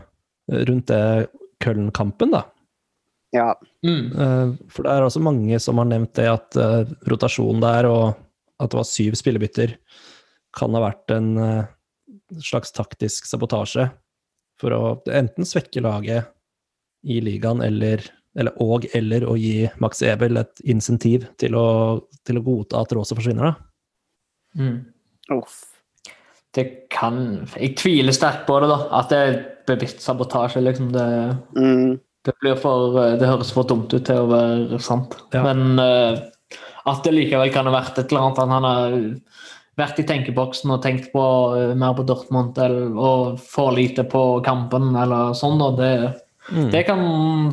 [0.69, 1.27] rundt det
[1.63, 2.45] Köln-kampen, da.
[3.33, 3.49] Ja.
[3.87, 4.13] Mm.
[4.13, 8.13] Eh, For det er også mange som har nevnt det at eh, rotasjonen der, og
[8.63, 9.77] at det var syv spillebytter,
[10.57, 11.71] kan ha vært en eh,
[12.45, 13.89] slags taktisk sabotasje
[14.61, 16.29] for å enten svekke laget
[17.09, 18.05] i ligaen eller
[18.39, 22.95] eller og eller å gi Max Ebel et insentiv til å, til å godta at
[22.97, 23.67] Råse forsvinner, da.
[24.57, 24.79] Mm.
[25.37, 25.59] Uff.
[26.53, 28.79] Det kan Jeg tviler sterkt på det, da.
[29.01, 29.37] At det er
[29.69, 30.93] bevisst sabotasje, liksom.
[30.95, 31.05] Det,
[31.57, 32.01] Mm.
[32.27, 35.17] Det blir for Det høres for dumt ut til å være sant.
[35.35, 35.43] Ja.
[35.47, 36.19] Men uh,
[36.89, 38.99] at det likevel kan ha vært et eller annet at han har
[39.81, 41.23] vært i tenkeboksen og tenkt på
[41.57, 45.63] uh, mer på Dortmund eller, og for lite på kampen eller sånn.
[45.79, 45.95] Det,
[46.51, 46.71] Mm.
[46.73, 47.03] det, kan,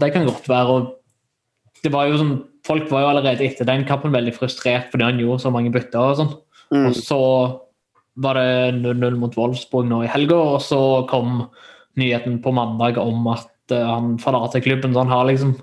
[0.02, 0.68] det kan godt være.
[0.68, 5.06] Og det var jo sånn, folk var jo allerede etter den kampen veldig frustrert fordi
[5.06, 6.00] han gjorde så mange bytter.
[6.00, 6.34] og sånn.
[6.74, 6.88] Mm.
[6.90, 7.20] Og så
[8.20, 11.46] var det 0-0 mot Wolfsburg nå i helga, og så kom
[12.00, 14.94] nyheten på mandag om at eh, han forlater klubben.
[14.94, 15.58] Så han har liksom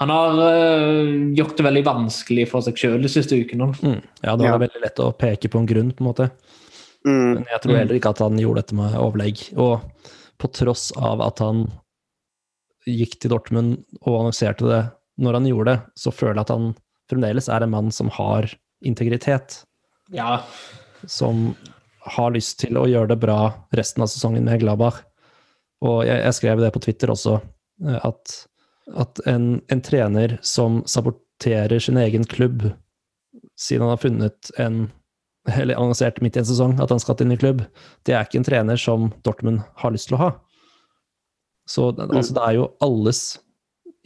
[0.00, 3.66] han har øh, gjort det veldig vanskelig for seg sjøl de siste ukene.
[3.84, 3.98] Mm.
[4.24, 4.58] Ja, det var Ja.
[4.62, 6.30] veldig lett å peke på en grunn, på en måte.
[7.04, 7.34] Mm.
[7.34, 7.78] Men jeg tror Mm.
[7.78, 9.42] heller ikke at han gjorde dette med overlegg.
[9.58, 9.80] Og
[10.38, 11.66] på tross av at han
[12.88, 16.74] gikk til Dortmund og annonserte det når han gjorde det, så føler jeg at han
[17.10, 18.48] fremdeles er en mann som har
[18.82, 19.64] integritet.
[20.10, 20.40] Ja,
[21.06, 21.56] Som
[22.04, 25.02] har lyst til å gjøre det bra resten av sesongen med Gladbach.
[25.80, 27.38] Og jeg, jeg skrev det på Twitter også,
[27.86, 28.36] eh, at,
[29.00, 32.68] at en, en trener som saboterer sin egen klubb
[33.60, 34.88] siden han har funnet en
[35.48, 37.62] eller annonsert midt i en sesong at han skal til en ny klubb,
[38.04, 40.30] det er ikke en trener som Dortmund har lyst til å ha.
[41.68, 43.38] Så det- altså, det er jo alles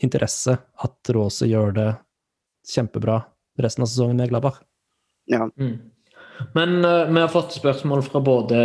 [0.02, 1.96] interesse at Rose gjør det
[2.68, 3.24] kjempebra
[3.58, 4.60] resten av sesongen med Gladbach.
[5.26, 5.48] Ja.
[5.58, 5.90] Mm.
[6.54, 8.58] Men uh, vi har fått spørsmål fra både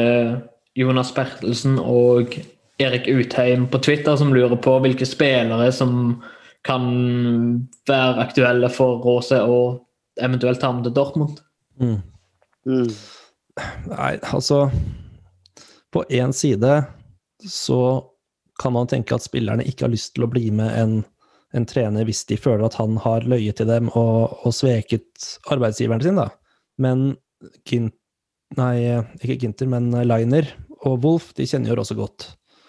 [0.76, 2.34] Jonas Bertelsen og
[2.80, 6.22] Erik Utheim på Twitter som lurer på hvilke spillere som
[6.68, 6.86] kan
[7.88, 9.84] være aktuelle for Råse og
[10.20, 11.40] eventuelt ta med til Dortmund.
[11.80, 12.00] Mm.
[12.68, 12.92] Mm.
[13.90, 14.70] Nei, altså
[15.92, 16.84] På én side
[17.44, 18.04] så
[18.60, 20.98] kan man tenke at spillerne ikke har lyst til å bli med en,
[21.56, 26.04] en trener hvis de føler at han har løyet til dem og, og sveket arbeidsgiveren
[26.04, 26.30] sin, da.
[26.78, 27.16] Men
[27.68, 27.96] Gint...
[28.58, 28.82] Nei,
[29.22, 30.48] ikke Ginter, men Liner
[30.82, 32.24] og Wolf, de kjenner jo også godt.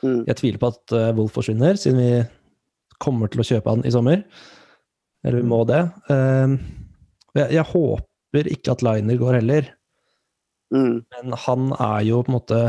[0.04, 0.22] Mm.
[0.28, 2.12] Jeg tviler på at eh, Wolf forsvinner, siden vi
[3.00, 4.24] kommer til å kjøpe han i sommer.
[5.24, 5.82] Eller vi må det.
[6.12, 6.56] Eh,
[7.36, 9.70] jeg, jeg håper ikke at Liner går heller.
[10.74, 11.02] Mm.
[11.02, 12.60] Men han er jo på en måte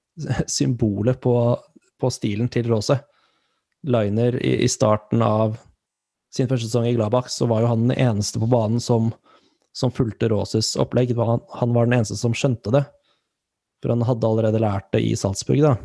[0.58, 1.36] symbolet på,
[2.00, 2.98] på stilen til Rose.
[3.86, 5.56] Liner i, i starten av
[6.34, 9.12] sin første sesong i Gladbach, så var jo han den eneste på banen som,
[9.76, 11.14] som fulgte Roses opplegg.
[11.16, 12.84] Han, han var den eneste som skjønte det.
[13.82, 15.76] For han hadde allerede lært det i Salzburg, da.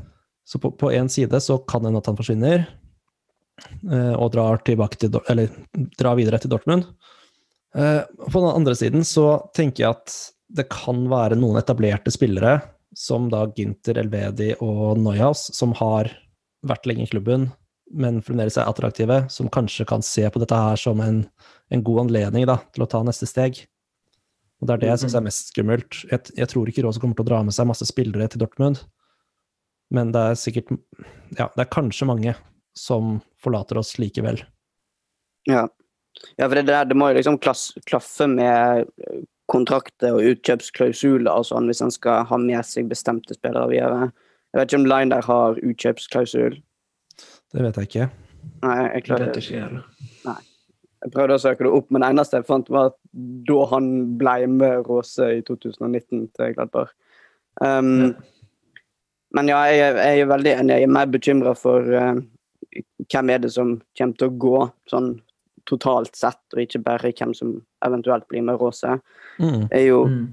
[0.51, 2.65] Så på én side så kan det hende at han forsvinner,
[3.87, 4.81] eh, og drar, til,
[5.31, 5.53] eller,
[5.95, 6.89] drar videre til Dortmund.
[7.75, 10.17] Eh, På den andre siden så tenker jeg at
[10.51, 12.59] det kan være noen etablerte spillere,
[12.91, 16.11] som da Ginter, Elvedi og Neuhaus, som har
[16.67, 17.47] vært lenge i klubben,
[17.91, 21.23] men fremdeles er attraktive, som kanskje kan se på dette her som en,
[21.71, 23.63] en god anledning da, til å ta neste steg.
[24.59, 26.03] Og Det er det jeg syns er mest skummelt.
[26.11, 28.83] Jeg, jeg tror ikke Rose kommer til å dra med seg masse spillere til Dortmund,
[29.91, 30.71] men det er sikkert
[31.37, 32.33] Ja, det er kanskje mange
[32.77, 34.41] som forlater oss likevel.
[35.49, 35.65] Ja.
[36.37, 41.31] ja, for det, der, det må jo liksom klass, klaffe med eh, kontrakter og utkjøpsklausuler
[41.31, 44.11] og sånn, hvis han skal ha med seg bestemte spillere videre.
[44.51, 46.59] Jeg vet ikke om Line der har utkjøpsklausul.
[47.51, 48.07] Det vet jeg ikke.
[48.61, 49.67] Nei, jeg klarer det ikke
[50.27, 50.39] Nei.
[51.01, 52.97] Jeg prøvde å søke det opp, men det eneste jeg fant, var at
[53.49, 53.87] da han
[54.19, 56.91] ble med Råse i 2019 til Gladbach.
[57.57, 58.13] Um,
[59.35, 60.75] Men ja, jeg, jeg er veldig enig.
[60.75, 62.19] Jeg er mer bekymra for uh,
[63.11, 64.57] hvem er det som kommer til å gå,
[64.91, 65.13] sånn
[65.69, 67.53] totalt sett, og ikke bare hvem som
[67.85, 68.97] eventuelt blir med Råse.
[69.39, 69.67] Mm.
[69.69, 70.27] Jeg er jo Mm.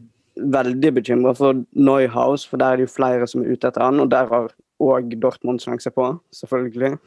[0.54, 4.00] veldig bekymra for Neuhaus, for der er det jo flere som er ute etter han,
[4.00, 6.98] og der har òg Dortmund sjanse på, selvfølgelig.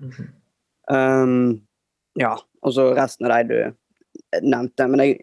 [0.00, 0.28] Mm.
[0.90, 1.60] Um,
[2.16, 4.86] ja, og så resten av de du nevnte.
[4.88, 5.18] Men jeg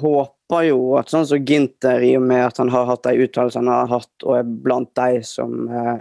[0.00, 3.70] håper jo at sånn som Ginter, i og med at han har hatt de uttalelsene
[3.70, 5.98] han har hatt, og er blant de som eh,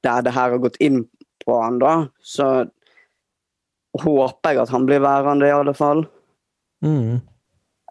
[0.00, 1.02] Der det her har gått inn
[1.44, 2.64] på han, da, så
[4.00, 6.06] håper jeg at han blir værende, i alle fall.
[6.84, 7.20] Mm.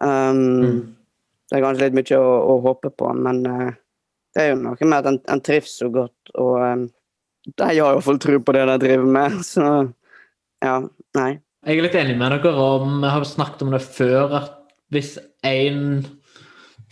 [0.02, 0.80] Um, Mm.
[1.50, 3.70] Det er kanskje litt mye å, å håpe på, men uh,
[4.34, 6.84] det er jo noe med at han, en trives så godt, og um,
[7.46, 9.64] de har iallfall tro på det de driver med, så
[10.62, 10.76] ja,
[11.18, 11.30] nei.
[11.66, 14.59] Jeg er litt enig med dere, om, vi har snakket om det før, at
[14.90, 16.02] hvis en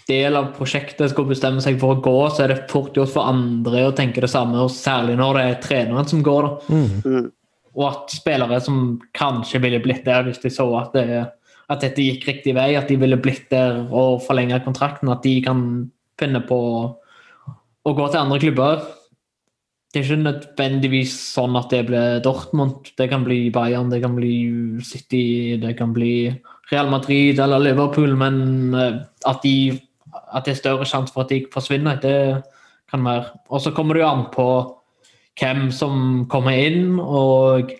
[0.08, 3.28] del av prosjektet skal bestemme seg for å gå, så er det fort gjort for
[3.28, 6.48] andre å tenke det samme, og særlig når det er treneren som går.
[6.72, 7.26] Mm,
[7.78, 11.26] Og at spillere som kanskje ville blitt der hvis de så at, det,
[11.68, 15.36] at dette gikk riktig vei, at de ville blitt der og forlenget kontrakten, at de
[15.44, 15.60] kan
[16.18, 16.60] finne på
[17.84, 18.80] å gå til andre klubber.
[19.92, 22.90] det er ikke nødvendigvis sånn at det blir Dortmund.
[22.98, 24.34] Det kan bli Bayern, det kan bli
[24.84, 26.32] City, det kan bli
[26.72, 28.14] Real Madrid eller Liverpool.
[28.16, 29.78] Men eh, at, de,
[30.32, 32.18] at det er større sjanse for at de forsvinner, det
[32.90, 33.28] kan være.
[33.48, 34.48] Og så kommer det jo an på
[35.38, 37.70] hvem som kommer inn, og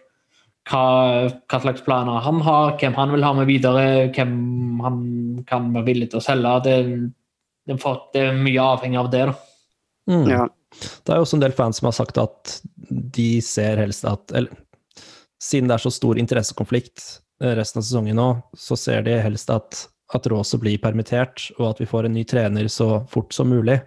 [0.68, 0.83] hva,
[1.48, 4.35] hva, slags planer han har, hvem han vil ha med videre, hvem
[4.85, 5.01] han
[5.48, 6.55] kan være villig til å selge.
[6.66, 6.77] Det,
[7.68, 7.79] det,
[8.14, 9.24] det er mye avhengig av det.
[9.33, 9.37] da.
[10.09, 10.29] Mm.
[10.31, 10.46] Ja.
[10.79, 12.59] Det er jo også en del fans som har sagt at
[13.18, 14.64] de ser helst at eller,
[15.38, 17.03] Siden det er så stor interessekonflikt
[17.40, 21.83] resten av sesongen nå, så ser de helst at, at Rose blir permittert, og at
[21.83, 23.79] vi får en ny trener så fort som mulig.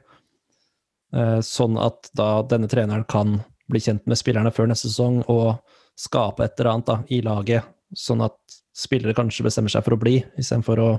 [1.12, 3.40] Eh, sånn at da denne treneren kan
[3.72, 5.60] bli kjent med spillerne før neste sesong og
[6.00, 8.38] skape et eller annet da, i laget, sånn at
[8.76, 10.92] spillere kanskje bestemmer seg for å bli, istedenfor å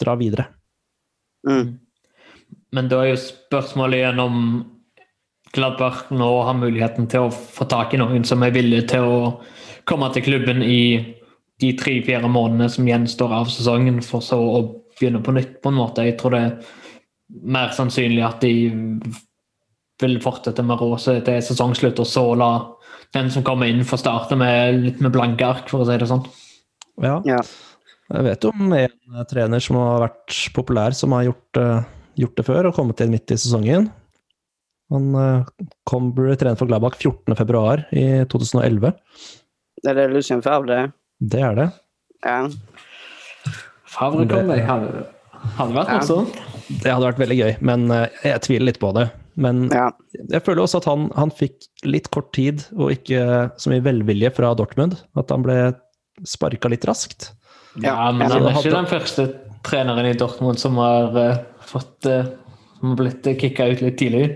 [0.00, 0.46] dra videre.
[1.48, 1.74] Mm.
[2.72, 4.38] Men da er jo spørsmålet igjen om
[5.52, 9.16] Gladbach nå har muligheten til å få tak i noen som er villig til å
[9.88, 10.78] komme til klubben i
[11.62, 14.62] de tre-fire månedene som gjenstår av sesongen, for så å
[14.98, 16.06] begynne på nytt, på en måte.
[16.06, 16.72] Jeg tror det er
[17.42, 18.54] mer sannsynlig at de
[20.02, 22.52] vil fortsette med Råse til sesongslutt, og så la
[23.14, 26.08] den som kommer inn, få starte med litt med blanke ark, for å si det
[26.10, 26.24] sånn.
[27.02, 27.20] Ja.
[27.28, 27.40] Ja.
[28.12, 31.84] Jeg vet om en trener som har vært populær, som har gjort, eh,
[32.20, 33.88] gjort det før og kommet inn midt i sesongen.
[34.92, 37.62] Han eh, kom, ble trener for Gladbach 14.2
[37.96, 38.92] i 2011.
[39.82, 40.90] Det er det Lucien Favre?
[41.22, 41.68] Det er det.
[42.26, 42.38] Ja.
[43.92, 45.06] Favre kom, det hadde,
[45.58, 45.98] hadde vært Ja.
[46.00, 46.38] morsomt.
[46.82, 49.10] Det hadde vært veldig gøy, men eh, jeg tviler litt på det.
[49.34, 49.88] Men ja.
[50.30, 53.22] jeg føler også at han, han fikk litt kort tid og ikke
[53.60, 54.98] så mye velvilje fra Dortmund.
[55.18, 55.56] At han ble
[56.28, 57.30] sparka litt raskt.
[57.80, 59.26] Ja, men han er ikke den første
[59.64, 62.28] treneren i Dortmund som har eh, fått uh,
[62.82, 64.26] som har blitt kicka ut litt tidlig.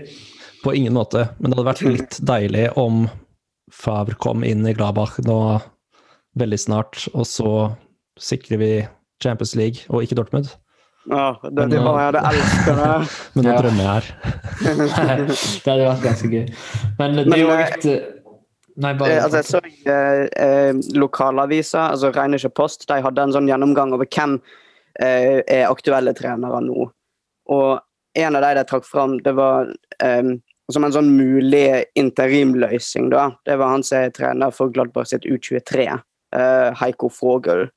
[0.63, 1.27] På ingen måte.
[1.37, 3.05] Men det hadde vært litt deilig om
[3.73, 5.59] Favre kom inn i Gladbach nå
[6.39, 7.51] veldig snart, og så
[8.19, 8.71] sikrer vi
[9.23, 10.51] Champions League og ikke Dortmund.
[11.07, 13.09] Ja, det, Men, det var jeg hadde elsket det.
[13.37, 13.61] Men nå Ja.
[13.63, 14.07] drømmer jeg her.
[15.63, 16.45] det hadde vært ganske gøy.
[16.99, 18.13] Men det er jo eh, litt eh,
[18.77, 23.31] Nei, bare Eh, altså, jeg så eh, eh, lokalavisa, altså Rheinische Post, de hadde en
[23.33, 24.35] sånn gjennomgang over hvem
[25.01, 26.89] eh, er aktuelle trenere nå.
[27.55, 27.71] Og
[28.17, 29.71] en av de de trakk fram, det var
[30.03, 30.29] eh,
[30.73, 33.29] som en sånn mulig interimløsning, da.
[33.47, 35.97] Det var han som er trener for Gladbach sitt U23, eh,
[36.31, 37.69] Heiko Fogel.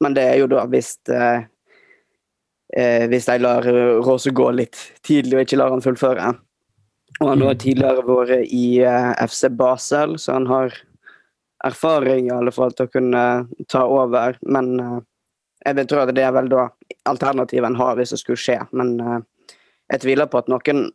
[0.00, 1.46] Men det er jo da hvis eh,
[2.76, 3.66] eh, Hvis de lar
[4.04, 6.30] Rose gå litt tidlig og ikke lar han fullføre.
[7.20, 10.76] Og han har tidligere vært i eh, FC Basel, så han har
[11.64, 13.24] erfaring i alle fall til å kunne
[13.68, 14.38] ta over.
[14.46, 15.00] Men eh,
[15.66, 16.68] jeg vil tro at det er vel da
[17.10, 18.56] alternativet en har hvis det skulle skje.
[18.72, 19.18] Men eh,
[19.92, 20.86] jeg tviler på at noen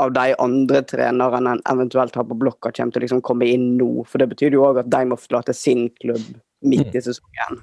[0.00, 3.76] av de andre trenerne en eventuelt har på blokka, kommer til å liksom komme inn
[3.78, 4.04] nå.
[4.08, 6.24] For det betyr jo òg at de må forlate sin klubb
[6.66, 7.62] midt i sesongen.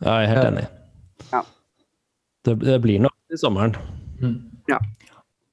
[0.00, 0.66] Ja, jeg er helt enig.
[1.30, 1.42] Ja.
[2.46, 3.76] Det, det blir nok i sommeren.
[4.70, 4.80] Ja.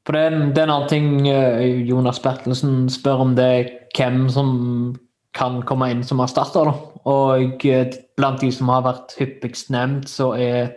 [0.07, 3.47] For det er, en, det er en annen ting eh, Jonas Bertelsen spør om det
[3.57, 4.51] er hvem som
[5.37, 6.71] kan komme inn som erstatter.
[7.07, 10.71] Og eh, blant de som har vært hyppigst nevnt, så er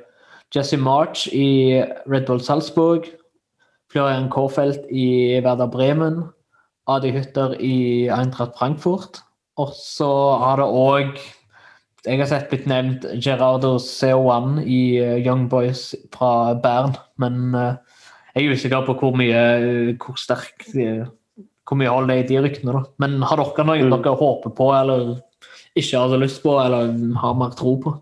[0.55, 1.79] Jesse March i
[2.11, 3.07] Red Bull Salzburg,
[3.91, 6.23] Florian Kårfeldt i Werder Bremen,
[6.91, 9.23] Adi Hytter i Eintracht Frankfurt.
[9.61, 10.09] Og så
[10.41, 11.21] har det òg
[12.07, 17.75] jeg har sett blitt nevnt Gerardo Seoan i eh, Young Boys fra Bern, men eh,
[18.39, 19.43] jeg er usikker på hvor mye
[20.01, 20.65] hvor sterk
[21.71, 22.73] hvor mye hold det er i de ryktene.
[22.75, 22.83] da.
[22.99, 23.91] Men har dere noen Mm.
[24.03, 25.21] dere håper på, eller
[25.77, 27.93] ikke har lyst på, eller har mer tro på?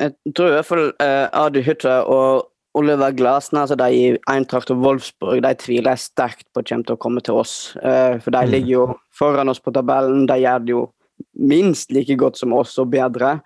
[0.00, 4.70] Jeg tror i hvert fall uh, Adi Hütter og Oliver Glasner, altså de i Eintracht
[4.74, 7.76] og Wolfsburg, de tviler jeg sterkt på kommer til å komme til oss.
[7.82, 8.50] Eh, for de Mm.
[8.50, 10.26] ligger jo foran oss på tabellen.
[10.26, 10.92] De gjør det jo
[11.38, 13.40] minst like godt som oss, og bedre.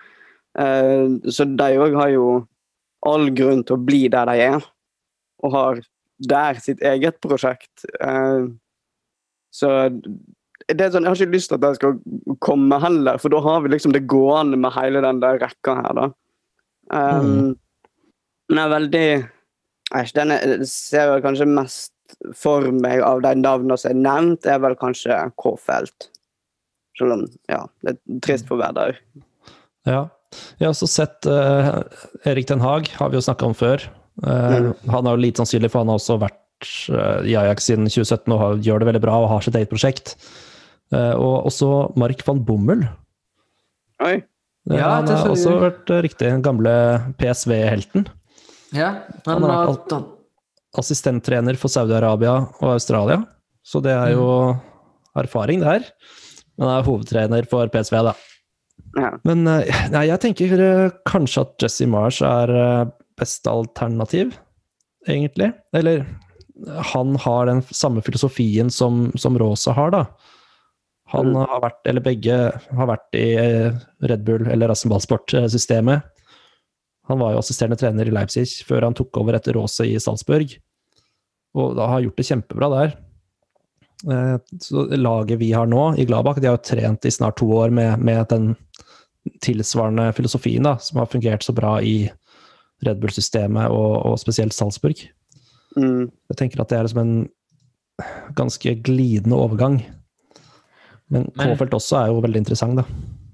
[0.57, 2.47] Eh, så de òg har jo
[3.07, 4.65] all grunn til å bli der de er,
[5.45, 5.81] og har
[6.27, 7.85] der sitt eget prosjekt.
[8.01, 8.49] Eh,
[9.53, 10.01] så
[10.69, 12.01] det er sånn, Jeg har ikke lyst til at de skal
[12.41, 15.93] komme heller, for da har vi liksom det gående med hele den der rekka her,
[15.95, 16.11] da.
[16.91, 17.57] Um, Mm.
[18.49, 19.07] Den er veldig
[19.97, 21.95] Æsj, den er, jeg ser vel kanskje mest
[22.37, 26.11] for meg av de navnene som er nevnt, er vel kanskje K-felt.
[26.99, 28.99] Selv om, ja, det er trist for Werder.
[29.89, 30.03] Ja.
[30.59, 31.71] Vi har også sett eh,
[32.29, 33.87] Erik Den Haag, har vi jo snakka om før.
[34.27, 34.73] Eh, Mm.
[34.91, 38.33] Han er jo lite sannsynlig, for han har også vært eh, i Ajax siden 2017
[38.35, 40.17] og har, gjør det veldig bra og har sitt eget prosjekt.
[40.93, 42.85] Eh, og også Mark van Bommel.
[44.05, 44.17] Oi.
[44.19, 46.29] Eh, Ja, han har også vært riktig.
[46.29, 46.73] Den gamle
[47.17, 48.09] PSV-helten.
[48.77, 48.91] Ja,
[49.27, 49.95] Han har vært
[50.79, 53.23] Assistenttrener for Saudi-Arabia og Australia.
[53.65, 54.27] Så det er jo
[55.19, 55.87] erfaring det her.
[56.59, 58.15] Men han er hovedtrener for PSV, da.
[58.99, 59.11] Ja.
[59.27, 64.37] Men eh, nei, jeg tenker eh, kanskje at Jesse Marsh er eh, beste alternativ,
[65.09, 65.53] egentlig.
[65.77, 66.05] Eller
[66.93, 70.05] han har den samme filosofien som, som Rosa har, da.
[71.15, 71.39] Han Mm.
[71.49, 73.27] har vært, eller begge har vært i
[74.11, 76.05] Red Bull eller Rassenballsport-systemet.
[77.09, 80.55] Han var jo assisterende trener i Leipzig før han tok over etter Rose i Salzburg.
[81.57, 82.97] Og da har gjort det kjempebra der.
[84.13, 87.49] Eh, Så laget vi har nå i Gladbach, de har jo trent i snart to
[87.51, 88.55] år med, med den
[89.45, 92.11] tilsvarende filosofien da, som har fungert så bra i
[92.87, 95.01] Red Bull-systemet, og, og spesielt Salzburg.
[95.77, 96.09] Mm.
[96.31, 99.81] Jeg tenker at det er liksom en ganske glidende overgang.
[101.11, 102.85] Men K-felt også er jo veldig interessant, da.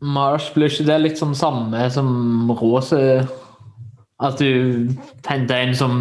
[0.05, 2.99] Mars blir ikke det litt sånn samme som Rose?
[4.23, 4.89] At du
[5.27, 5.95] henter en som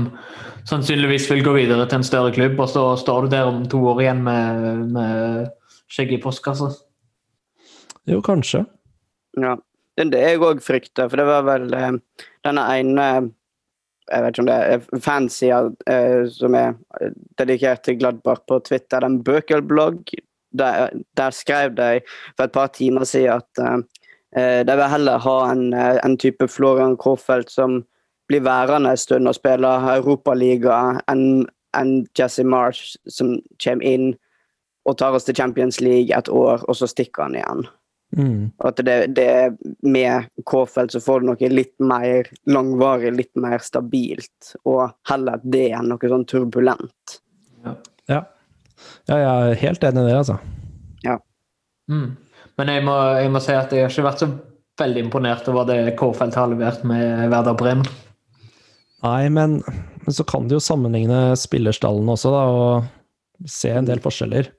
[0.70, 3.82] sannsynligvis vil gå videre til en større klubb, og så står du der om to
[3.90, 5.48] år igjen med, med
[5.92, 6.70] skjegg i postkassa?
[8.10, 8.66] Jo, kanskje.
[9.40, 9.58] Ja.
[9.94, 11.96] Det er det jeg òg frykter, for det var vel eh,
[12.46, 13.08] denne ene
[14.10, 16.74] Jeg vet ikke om det er fancy, eh, som er
[17.40, 20.12] dedikert til Gladbach på Twitter, den Bøkelblogg.
[20.60, 22.02] Der, der skrev de
[22.36, 23.78] for et par timer siden at eh,
[24.36, 27.84] eh, de vil heller ha en, eh, en type Florian Krofeld som
[28.34, 30.80] blir værende en stund og spille Europaliga,
[31.12, 34.12] enn enn Jesse Marsh som kommer inn
[34.86, 37.64] og tar oss til Champions League et år, og så stikker han igjen.
[38.14, 38.52] Mm.
[38.60, 39.30] Og at det, det
[39.82, 44.54] med K-felt så får du noe litt mer langvarig, litt mer stabilt.
[44.70, 47.18] Og heller det enn noe sånn turbulent.
[47.64, 47.74] Ja.
[48.12, 48.22] ja,
[49.08, 50.38] jeg er helt enig i det, altså.
[51.90, 52.10] Mm.
[52.60, 54.30] Men jeg må, jeg må si at jeg har ikke vært så
[54.84, 57.88] veldig imponert over det K-felt har levert med Werder Bremen.
[59.04, 59.58] Nei, men,
[60.06, 64.52] men så kan du jo sammenligne spillerstallen også, da, og se en del forskjeller.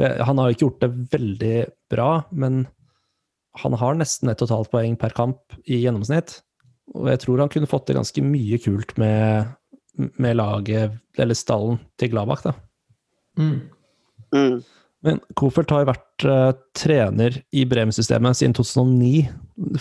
[0.00, 1.56] Han har jo ikke gjort det veldig
[1.92, 2.64] bra, men
[3.60, 6.40] han har nesten ett og et halvt poeng per kamp i gjennomsnitt.
[6.96, 9.52] Og jeg tror han kunne fått til ganske mye kult med,
[10.20, 12.56] med laget, eller stallen, til Gladbach, da.
[13.38, 13.60] Mm.
[14.34, 14.58] Mm.
[15.04, 19.28] Men Kofelt har jo vært uh, trener i Bremen-systemet siden 2009.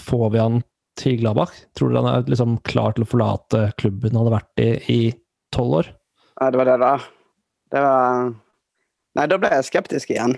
[0.04, 0.62] Får vi han
[1.00, 1.54] til Gladbach?
[1.78, 5.02] Tror dere han er liksom klar til å forlate klubben han hadde vært i i
[5.54, 5.92] tolv år?
[6.40, 6.96] Ja, det var det, da.
[7.74, 8.34] Det var
[9.14, 10.32] Nei, da ble jeg skeptisk igjen.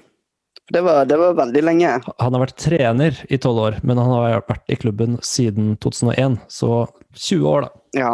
[0.73, 1.91] Det var, det var veldig lenge.
[2.19, 6.39] Han har vært trener i tolv år, men han har vært i klubben siden 2001,
[6.51, 7.83] så 20 år, da.
[7.95, 8.13] Ja.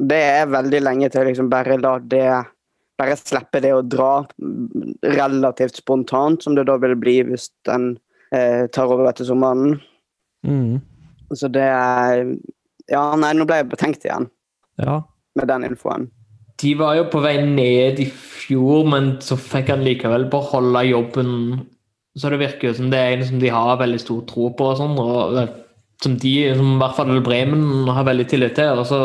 [0.00, 2.24] Det er veldig lenge til liksom bare la det
[3.00, 4.26] Bare slippe det å dra
[5.08, 7.94] relativt spontant, som det da vil bli hvis den
[8.28, 9.78] eh, tar over etter sommeren.
[10.44, 10.82] Mm.
[11.34, 11.66] Så det
[12.90, 14.30] Ja, nei, nå ble jeg betenkt igjen
[14.80, 15.02] Ja.
[15.36, 16.08] med den infoen.
[16.60, 21.30] De var jo på vei ned i fjor, men så fikk han likevel beholde jobben.
[22.18, 24.72] Så det virker jo som det er en som de har veldig stor tro på,
[24.72, 25.54] og sånn, og eh,
[26.02, 28.80] som de, som i hvert fall Bremen, har veldig tillit til.
[28.80, 29.00] Og så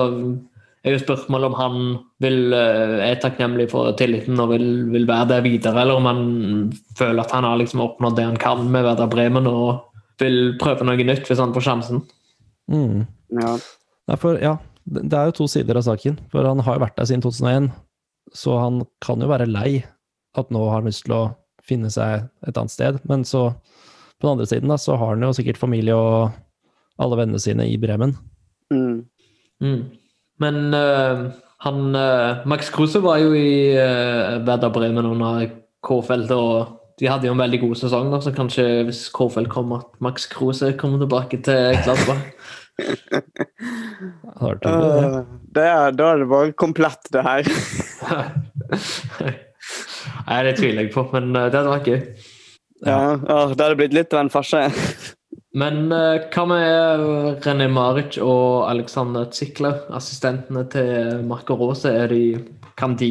[0.86, 1.78] er jo spørsmålet om han
[2.24, 6.74] vil, eh, er takknemlig for tilliten og vil, vil være der videre, eller om han
[6.98, 9.86] føler at han har liksom oppnådd det han kan med Werder Bremen, og
[10.20, 12.04] vil prøve noe nytt hvis han får sjansen.
[12.72, 13.06] Mm.
[13.40, 13.56] Ja.
[14.10, 16.20] Nei, for, ja, det det er jo to sider av saken.
[16.32, 17.72] For han har jo vært der siden 2001,
[18.36, 19.84] så han kan jo være lei
[20.36, 21.24] at nå har han lyst til å
[21.66, 23.00] finne seg et annet sted.
[23.10, 23.50] Men så,
[24.20, 26.36] på den andre siden, da, så har han jo sikkert familie og
[27.02, 28.16] alle vennene sine i Bremen.
[28.74, 29.06] Mm.
[29.64, 29.82] Mm.
[30.42, 31.26] Men uh,
[31.66, 35.48] han uh, Max Kruse var jo i uh, Werder Bremen under
[35.86, 39.84] K-feltet og de hadde jo en veldig god sesong, da, så kanskje hvis K-felt kommer,
[39.84, 42.24] at Max Kruse kommer tilbake til Gladbach.
[44.42, 45.26] Vært det.
[45.56, 47.48] Det er, da er det bare komplett, det her.
[50.26, 52.02] Nei, det tviler jeg på, men eh, det hadde vært gøy.
[52.86, 54.68] Ja, ja, Det hadde blitt litt av en farse.
[55.56, 61.88] Men eh, hva med René Maric og Alexander Zikler, assistentene til Marco Rose?
[61.88, 62.36] Er de,
[62.78, 63.10] kan de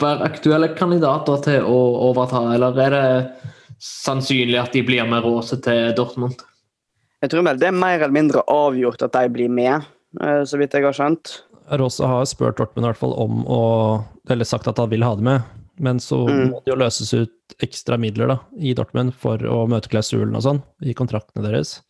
[0.00, 1.78] være aktuelle kandidater til å
[2.10, 6.40] overta, eller er det sannsynlig at de blir med Rose til Dortmund?
[7.22, 9.84] Jeg tror vel det er mer eller mindre avgjort at de blir med,
[10.20, 11.42] eh, så vidt jeg har skjønt.
[11.78, 15.16] Rose har spurt Dortmund i hvert fall om å Eller sagt at han vil ha
[15.18, 15.42] det med,
[15.82, 16.50] men så Mm.
[16.52, 20.42] må det jo løses ut ekstra midler da, i Dortmund for å møte klausulen og
[20.42, 21.80] sånn, i kontraktene deres.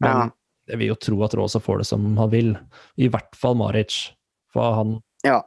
[0.00, 0.30] Men Ja.
[0.68, 2.56] jeg vil jo tro at Rosa får det som han vil.
[2.96, 4.12] I hvert fall Maric.
[4.52, 5.42] For han, Ja.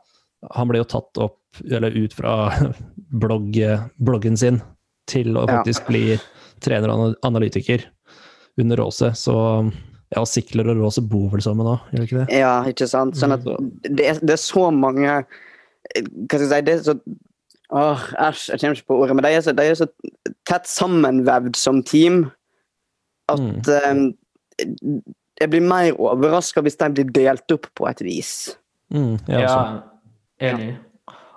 [0.53, 1.39] Han ble jo tatt opp,
[1.71, 2.51] eller ut fra
[3.21, 3.55] blogg,
[3.97, 4.61] bloggen sin
[5.09, 5.59] til å Ja.
[5.59, 6.17] faktisk bli
[6.61, 7.83] trener og analytiker
[8.57, 9.11] under Rose.
[9.15, 9.35] Så
[10.15, 12.37] ja, Sikler og Rose bor vel sammen òg, gjør de ikke det?
[12.39, 13.15] Ja, ikke sant?
[13.19, 13.43] Sånn at
[13.83, 15.25] det er, det er så mange
[15.95, 16.95] Hva skal jeg si det er så,
[17.75, 19.87] Åh, æsj, jeg kommer ikke på ordet, men de er så, de er så
[20.45, 22.31] tett sammenvevd som team
[23.29, 24.05] at Mm.
[24.61, 25.03] um,
[25.41, 28.29] jeg blir mer overraska hvis de blir delt opp på et vis.
[28.93, 29.94] Mm, Ja, også.
[30.41, 30.75] Enig.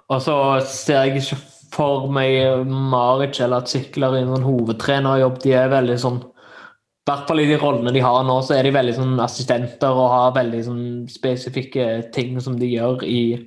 [0.08, 0.34] Og så
[0.64, 1.38] ser jeg ikke
[1.74, 5.42] for meg Maric eller at Sykler i en sånn hovedtrenerjobb.
[5.42, 8.66] De er veldig sånn I hvert fall i de rollene de har nå, så er
[8.66, 13.46] de veldig sånn assistenter og har veldig sånn spesifikke ting som de gjør i,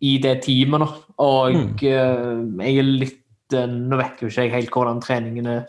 [0.00, 0.80] i det teamet.
[0.80, 0.88] Nå.
[1.20, 1.74] Og Mm.
[1.82, 3.18] eh, jeg er litt
[3.52, 5.66] eh, Nå vet jo ikke jeg helt hvordan treningene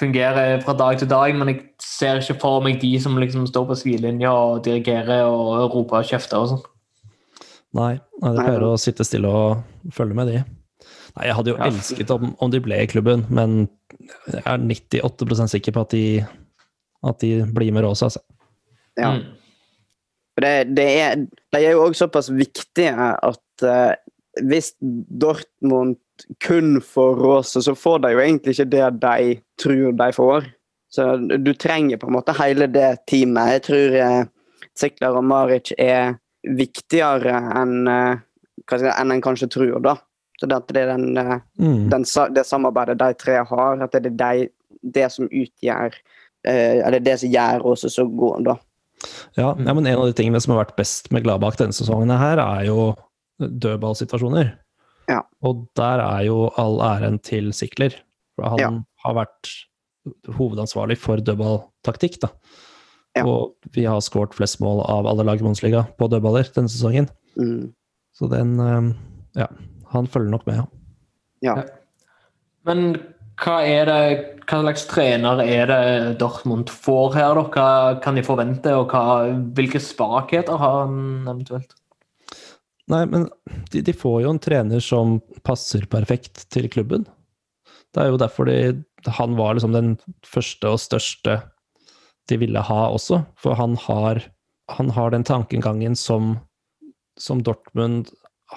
[0.00, 3.66] fungerer fra dag til dag, men jeg ser ikke for meg de som liksom står
[3.66, 6.64] på sidelinja og dirigerer og roper og kjefter og sånn.
[7.76, 10.42] Nei, nei, de pleier å sitte stille og følge med, de.
[11.18, 11.68] Nei, jeg hadde jo Ja.
[11.68, 13.68] elsket om, om de ble i klubben, men
[14.32, 16.04] jeg er 98% sikker på at de,
[17.04, 18.08] at de blir med Rosa.
[18.08, 18.22] Altså.
[18.98, 19.12] Ja.
[19.18, 19.24] Mm.
[20.38, 21.16] Det, det er,
[21.52, 23.94] de er jo også såpass viktige at uh,
[24.46, 25.96] hvis Dortmund
[26.44, 30.48] kun får Råse, så får de jo egentlig ikke det de tror de får.
[30.90, 31.04] Så
[31.38, 33.58] du trenger på en måte hele det teamet.
[33.58, 34.22] Jeg tror eh,
[34.78, 36.16] Zikler og Maric er
[36.46, 38.18] viktigere enn eh,
[38.70, 39.96] enn en kanskje tror, da.
[40.38, 41.88] Så det, at det er den, eh, Mm.
[41.90, 44.48] den, det samarbeidet de tre har, at det er de,
[44.82, 45.94] det som utgjør
[46.46, 48.56] eh, Eller det som gjør oss så god, da.
[49.36, 52.10] Ja, ja, men en av de tingene som har vært best med Gladbakk denne sesongen
[52.18, 52.94] her, er jo
[53.38, 54.52] dødballsituasjoner.
[55.08, 55.22] Ja.
[55.42, 57.94] Og der er jo all æren til Sikler.
[58.36, 58.70] For han Ja.
[59.04, 59.50] har vært
[60.38, 62.28] hovedansvarlig for dødballtaktikk, da.
[63.18, 63.26] Ja.
[63.26, 67.10] Og vi har skåret flest mål av alle lag i Bundesliga på dødballer denne sesongen.
[67.38, 67.70] Mm.
[68.16, 68.90] Så den eh,
[69.44, 69.48] Ja,
[69.92, 70.66] han følger nok med, ja.
[71.44, 71.54] Ja.
[72.66, 72.98] Men
[73.38, 73.98] hva er det,
[74.48, 75.82] hva slags trener er det
[76.20, 77.38] Dortmund får her?
[77.38, 77.44] Da?
[77.54, 77.68] Hva
[78.02, 81.76] kan de forvente, og hva, hvilke svakheter har han eventuelt?
[82.88, 83.28] Nei, men
[83.72, 87.04] de, de får jo en trener som passer perfekt til klubben.
[87.94, 88.58] Det er jo derfor de,
[89.18, 89.94] han var liksom den
[90.26, 91.38] første og største
[92.28, 93.22] de ville ha også.
[93.40, 94.22] For han har,
[94.72, 96.36] han har den tankegangen som,
[97.20, 98.12] som Dortmund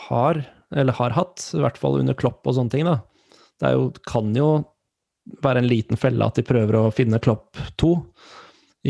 [0.07, 0.43] har,
[0.75, 2.87] eller har hatt, i hvert fall under Klopp og sånne ting.
[2.87, 2.99] da.
[3.59, 4.51] Det er jo, kan jo
[5.43, 7.91] være en liten felle at de prøver å finne Klopp 2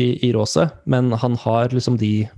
[0.00, 2.28] i, i Råset, men han har liksom de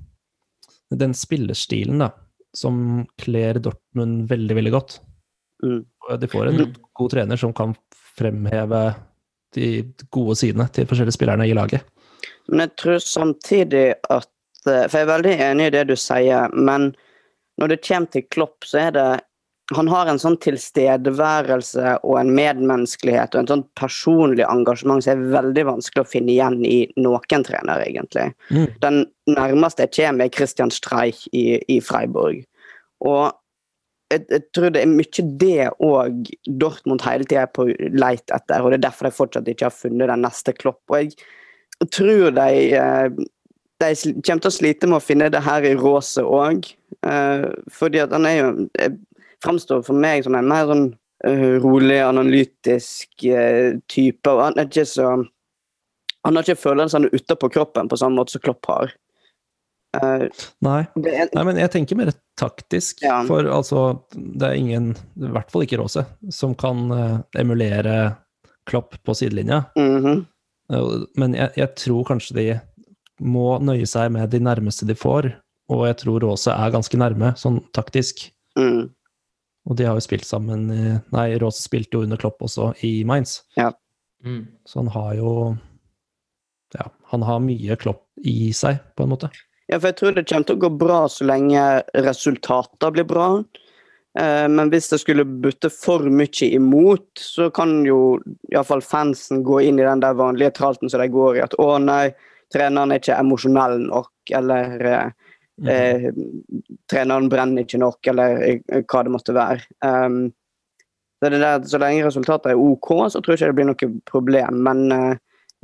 [0.94, 2.10] Den spillerstilen, da,
[2.54, 4.98] som kler Dortmund veldig, veldig godt.
[5.64, 5.80] Mm.
[6.20, 6.60] De får en
[6.94, 7.72] god trener som kan
[8.14, 8.82] fremheve
[9.56, 9.70] de
[10.14, 11.82] gode sidene til forskjellige spillerne i laget.
[12.48, 14.30] Men jeg tror samtidig at
[14.68, 16.92] eh, For jeg er veldig enig i det du sier, men
[17.60, 19.08] når det kommer til Klopp, så er det
[19.72, 25.30] Han har en sånn tilstedeværelse og en medmenneskelighet og en sånn personlig engasjement som er
[25.32, 28.26] veldig vanskelig å finne igjen i noen trener, egentlig.
[28.50, 28.66] Mm.
[28.82, 28.98] Den
[29.30, 32.42] nærmeste jeg kommer, er Christian Streich i, i Freiburg.
[33.08, 33.32] Og
[34.12, 36.28] jeg, jeg tror det er mye det òg
[36.60, 39.76] Dortmund hele tida er på leit etter, og det er derfor de fortsatt ikke har
[39.76, 40.82] funnet den neste Klopp.
[40.92, 41.16] Og jeg
[41.92, 43.24] tror de eh,
[43.82, 43.90] de
[44.22, 46.68] kommer til å slite med å finne det her i Råse òg.
[47.74, 48.94] fordi at han er jo eh,
[49.44, 50.86] Framstår for meg som en mer sånn
[51.26, 54.30] eh, rolig, analytisk eh, type.
[54.30, 55.10] og Han er ikke så
[56.24, 58.94] Han har ikke følelsene utapå kroppen på samme måte som Klopp har.
[59.98, 60.24] Eh,
[60.64, 60.80] Nei.
[61.04, 63.02] er, Nei, men jeg tenker mer taktisk.
[63.04, 63.20] Ja.
[63.28, 63.82] For altså,
[64.14, 68.14] det er ingen, i hvert fall ikke Råse, som kan eh, emulere
[68.64, 69.66] Klopp på sidelinja.
[69.76, 70.24] mhm.
[70.24, 70.30] Eh,
[70.70, 72.44] Men jeg, jeg tror kanskje de
[73.20, 75.28] må nøye seg med de nærmeste de får,
[75.70, 78.30] og jeg tror Råse er ganske nærme, sånn taktisk.
[78.58, 78.90] mm.
[79.64, 83.02] Og de har jo spilt sammen i- Nei, Råse spilte jo under Klopp også, i
[83.04, 83.42] Mainz.
[83.56, 84.46] Mm.
[84.68, 85.58] Så han har jo
[86.74, 89.30] Ja, han har mye Klopp i seg, på en måte.
[89.70, 93.28] Ja, for jeg tror det kommer til å gå bra så lenge resultater blir bra.
[94.18, 98.20] Eh, Men hvis det skulle butte for mye imot, så kan jo
[98.52, 101.40] iallfall fansen gå inn i den der vanlige tralten som de går i.
[101.42, 102.14] At 'å nei,
[102.52, 105.10] treneren er ikke emosjonell nok', eller eh,
[105.60, 105.68] Mm.
[105.68, 106.12] eh,
[106.90, 109.60] 'treneren brenner ikke nok', eller eh, hva det måtte være.
[109.86, 110.32] Um,
[111.22, 114.00] så, det der, så lenge resultatet er OK, så tror jeg ikke det blir noe
[114.10, 114.62] problem.
[114.66, 115.16] Men uh,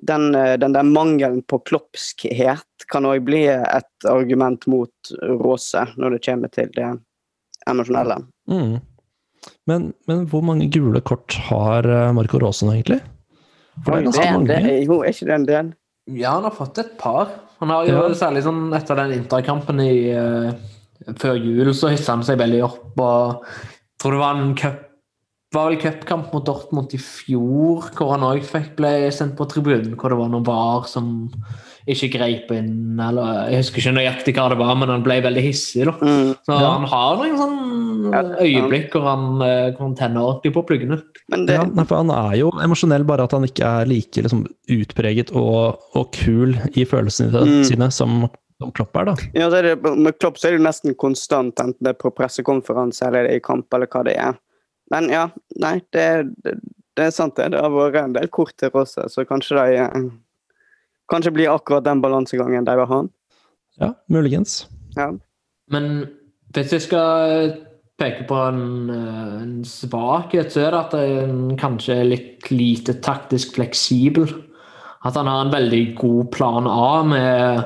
[0.06, 6.10] den, uh, den der mangelen på kloppskhet kan òg bli et argument mot Råse når
[6.16, 6.92] det kommer til det
[7.68, 8.22] emosjonelle.
[8.50, 8.80] Mm.
[9.70, 13.00] Men, men hvor mange gule kort har eh, Marco Rose nå, egentlig?
[13.84, 14.48] For det er ganske mange.
[14.50, 15.70] det- Jo, er ikke det en del?
[16.18, 17.30] Ja, han har fått et par.
[17.60, 18.14] Han har jo Ja.
[18.18, 20.52] Særlig sånn etter den interkampen i, uh,
[21.14, 22.98] før jul, så hissa han seg veldig opp.
[22.98, 24.86] og jeg tror det var en cup
[25.52, 28.44] var vel cupkamp mot Dortmund i fjor, hvor han òg
[28.76, 29.96] ble sendt på tribunen.
[29.96, 31.28] Hvor det var noen VAR som
[31.94, 35.42] ikke greip inn, eller jeg husker ikke nøyaktig hva det var, men han ble veldig
[35.44, 35.84] hissig.
[35.88, 35.92] da.
[36.00, 36.34] Mm.
[36.46, 36.70] Så Ja.
[36.74, 41.00] han har noen sånn øyeblikk hvor han, eh, hvor han tenner ordentlig på pluggene.
[41.28, 44.46] Men det, Ja, for han er jo emosjonell, bare at han ikke er like liksom,
[44.68, 47.64] utpreget og, og kul i følelsene Mm.
[47.64, 48.28] sine som,
[48.60, 49.14] som Klopp er, da.
[49.34, 53.06] ja, er det, med Klopp så er det nesten konstant, enten det er på pressekonferanse
[53.06, 54.34] eller det er i kamp, eller hva det er.
[54.90, 55.28] Men ja,
[55.60, 56.58] nei, det, det,
[56.96, 57.52] det er sant, det.
[57.52, 60.10] Det har vært en del kort til Rosse, så kanskje de eh,
[61.10, 63.00] Kanskje blir akkurat den balansegangen de vil ha.
[63.80, 64.62] Ja, muligens.
[64.96, 65.10] Ja.
[65.70, 65.90] Men
[66.54, 67.50] hvis jeg skal
[68.00, 72.94] peke på en, eh, en svakhet, så er det at han kanskje er litt lite
[73.02, 74.28] taktisk fleksibel.
[75.04, 77.64] At han har en veldig god plan A med,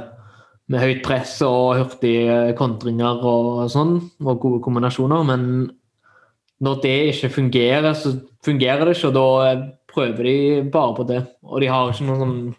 [0.68, 5.70] med høyt press og hurtige kontringer og sånn, og gode kombinasjoner, men
[6.62, 8.14] når det ikke fungerer, så
[8.45, 9.55] fungerer det ikke, og da
[9.90, 10.36] prøver de
[10.70, 11.22] bare på det.
[11.42, 12.55] Og de har ikke noen sånn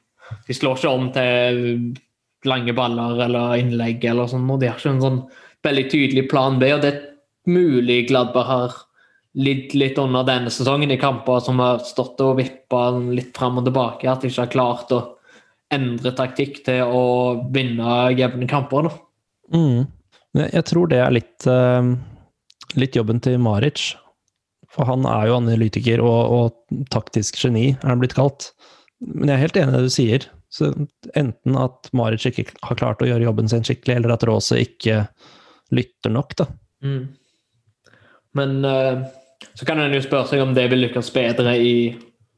[0.48, 1.62] De slår ikke om til
[2.46, 5.22] lange baller eller innlegg eller sånn, de har ikke en sånn
[5.66, 7.02] veldig tydelig plan B, og det er
[7.50, 8.76] mulig Gladberg har
[9.36, 13.68] lidd litt under denne sesongen i kamper som har stått og vippa litt fram og
[13.68, 15.02] tilbake, at de ikke har klart å
[15.74, 17.04] endre taktikk til å
[17.54, 18.92] vinne jevne kamper.
[19.54, 19.88] Mm.
[20.38, 21.92] Jeg tror det er litt, eh,
[22.80, 23.96] litt jobben til Maric.
[24.76, 28.50] For han er jo analytiker og, og taktisk geni, er han blitt kalt.
[29.06, 30.28] Men jeg er helt enig i det du sier.
[30.56, 30.72] Så
[31.18, 35.04] enten at Maric ikke har klart å gjøre jobben sin skikkelig, eller at Rose ikke
[35.76, 36.48] lytter nok, da.
[36.86, 37.04] Mm.
[38.36, 39.06] Men uh,
[39.54, 41.76] så kan en jo spørre seg om det vil lykkes bedre i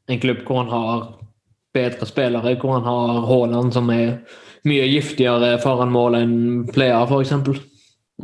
[0.08, 1.06] en klubb hvor han har
[1.74, 4.18] bedre spillere, hvor han har Haaland som er
[4.68, 6.36] mye giftigere foran mål enn
[6.72, 7.34] Player, f.eks.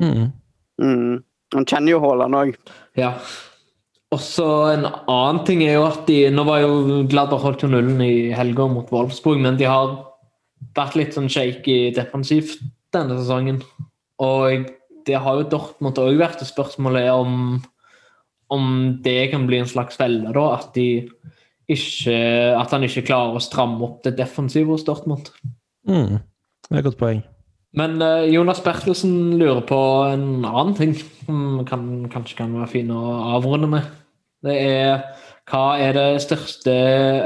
[0.01, 0.31] Mm.
[0.83, 1.23] Mm.
[1.55, 2.55] Han kjenner jo Haaland òg.
[2.99, 3.15] Ja.
[4.13, 7.71] Og så en annen ting er jo at de Nå var jo Gladder holdt jo
[7.73, 9.97] nullen i helga mot Wolfsburg, men de har
[10.77, 12.61] vært litt sånn shaky defensivt
[12.95, 13.63] denne sesongen.
[14.23, 14.69] Og
[15.05, 17.63] det har jo Dortmund òg vært og spørsmålet er om
[18.53, 20.45] om det kan bli en slags felle, da.
[20.59, 21.09] At, de
[21.67, 22.17] ikke,
[22.55, 25.33] at han ikke klarer å stramme opp det defensive hos Dortmund.
[25.89, 26.21] Mm.
[26.21, 27.25] Det er et godt poeng.
[27.79, 29.79] Men eh, Jonas Bertelsen lurer på
[30.13, 33.03] en annen ting som kan, kanskje kan være fin å
[33.35, 33.89] avrunde med.
[34.45, 35.03] Det er
[35.51, 36.73] hva er det største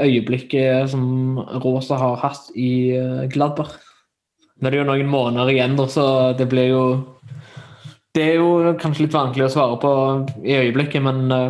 [0.03, 3.77] øyeblikket som Rosa har hatt i eh, Gladbach?
[4.59, 6.83] Nå er det jo noen måneder igjen, så det blir jo
[8.17, 9.91] Det er jo kanskje litt vanskelig å svare på
[10.43, 11.49] i øyeblikket, men eh,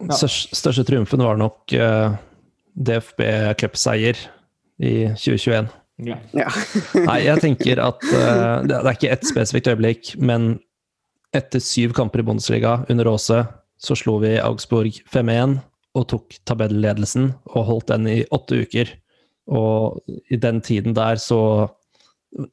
[0.00, 0.16] Ja.
[0.16, 1.74] Største, triumfen var nok
[2.72, 3.20] DFB
[3.60, 4.16] Cup-seier
[4.80, 5.68] i 2021.
[6.06, 6.18] ja.
[6.36, 6.50] Ja.
[7.08, 10.54] Nei, jeg tenker at uh, det, er ikke ett spesifikt øyeblikk, men
[11.36, 13.42] etter syv kamper i Bundesliga under Aase,
[13.80, 15.58] så slo vi Augsburg 5-1
[15.98, 18.90] og tok tabelledelsen og holdt den i åtte uker.
[19.50, 21.40] Og i den tiden der så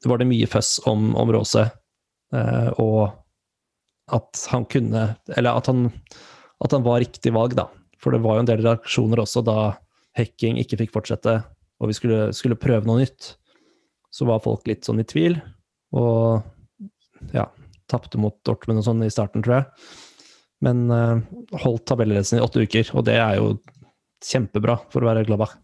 [0.08, 1.68] var det mye føss om, om Rose,
[2.34, 3.12] eh, og
[4.10, 5.02] at han kunne
[5.36, 5.90] Eller at han,
[6.64, 7.68] at han var riktig valg, da.
[8.00, 9.58] For det var jo en del reaksjoner også da
[10.18, 11.36] Hekking ikke fikk fortsette,
[11.78, 13.32] og vi skulle, skulle prøve noe nytt
[14.10, 15.36] så var folk litt sånn i tvil,
[15.96, 16.42] og
[17.34, 17.46] ja,
[17.90, 19.88] tapte mot Dortmund og sånn i starten, tror jeg.
[20.64, 21.20] Men uh,
[21.62, 23.52] holdt tabellledelsen i åtte uker, og det er jo
[24.24, 25.54] kjempebra for å være Gladbach.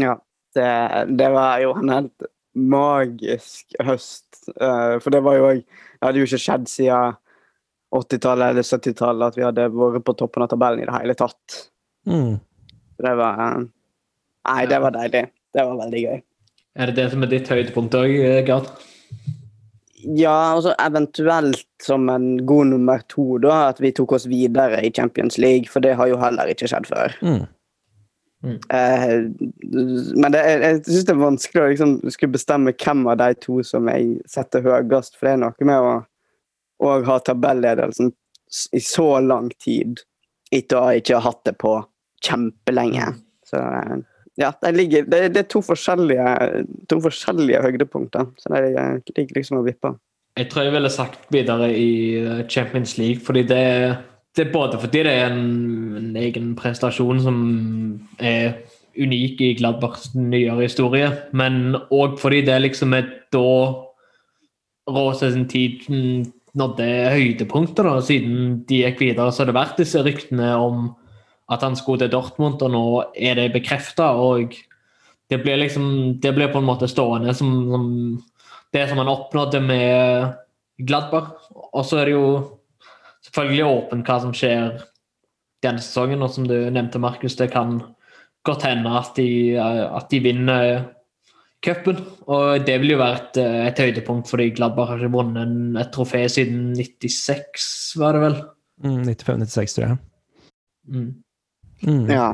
[0.00, 0.18] Ja,
[0.56, 0.70] det,
[1.16, 4.26] det var jo en helt magisk høst.
[4.60, 7.14] Uh, for det var jo òg Det hadde jo ikke skjedd siden
[7.94, 11.56] 80-tallet eller 70-tallet at vi hadde vært på toppen av tabellen i det hele tatt.
[12.10, 12.34] Mm.
[13.00, 13.62] Det var eh,
[14.44, 15.22] Nei, det var deilig.
[15.54, 16.20] Det var veldig gøy.
[16.74, 18.12] Er det det som er ditt høydepunkt òg,
[18.48, 18.70] Gard?
[20.04, 24.92] Ja, altså eventuelt som en god nummer to, da, at vi tok oss videre i
[24.92, 27.14] Champions League, for det har jo heller ikke skjedd før.
[27.24, 27.44] Mm.
[28.44, 29.12] Eh,
[30.20, 33.62] men det jeg syns det er vanskelig å liksom, skulle bestemme hvem av de to
[33.64, 35.94] som jeg setter høyest, for det er noe med å
[36.84, 38.10] og ha tabelledelsen
[38.72, 40.02] i så lang tid
[40.54, 41.76] etter å ikke ha hatt det på
[42.24, 43.06] kjempelenge.
[43.46, 43.96] Så eh,
[44.40, 49.38] ja, det, ligger, det, det er to forskjellige, to forskjellige høydepunkter, så det eh, ligger
[49.38, 49.94] liksom og vipper.
[50.34, 53.64] Jeg tror jeg ville sagt videre i eh, Champions League, fordi det,
[54.36, 57.38] det er både fordi det er en, en egen prestasjon som
[58.18, 58.56] er
[58.98, 63.48] unik i Gladbachs nyere historie, men òg fordi det liksom er da
[64.84, 65.86] Råse sin tid
[66.54, 69.32] nådde høydepunktet, da, siden de gikk videre.
[69.32, 70.90] Så har det vært disse ryktene om
[71.52, 72.84] at han skulle til Dortmund, og nå
[73.14, 74.12] er det bekrefta.
[75.30, 77.84] Det blir liksom Det blir på en måte stående som, som
[78.72, 80.32] det som han oppnådde med
[80.78, 81.50] Gladbach.
[81.72, 82.26] Og så er det jo
[83.28, 84.80] selvfølgelig åpent hva som skjer
[85.64, 86.22] denne sesongen.
[86.22, 87.78] Og som du nevnte, Markus, det kan
[88.44, 90.84] godt hende at de, at de vinner
[91.64, 92.02] cupen.
[92.26, 93.38] Og det vil jo være et,
[93.70, 97.68] et høydepunkt, fordi Gladbach har ikke vunnet et trofé siden 96,
[98.00, 98.40] var det vel?
[98.84, 99.98] Mm, 95-96, tror jeg.
[100.90, 101.10] Mm.
[101.84, 102.04] Mm.
[102.10, 102.28] Ja,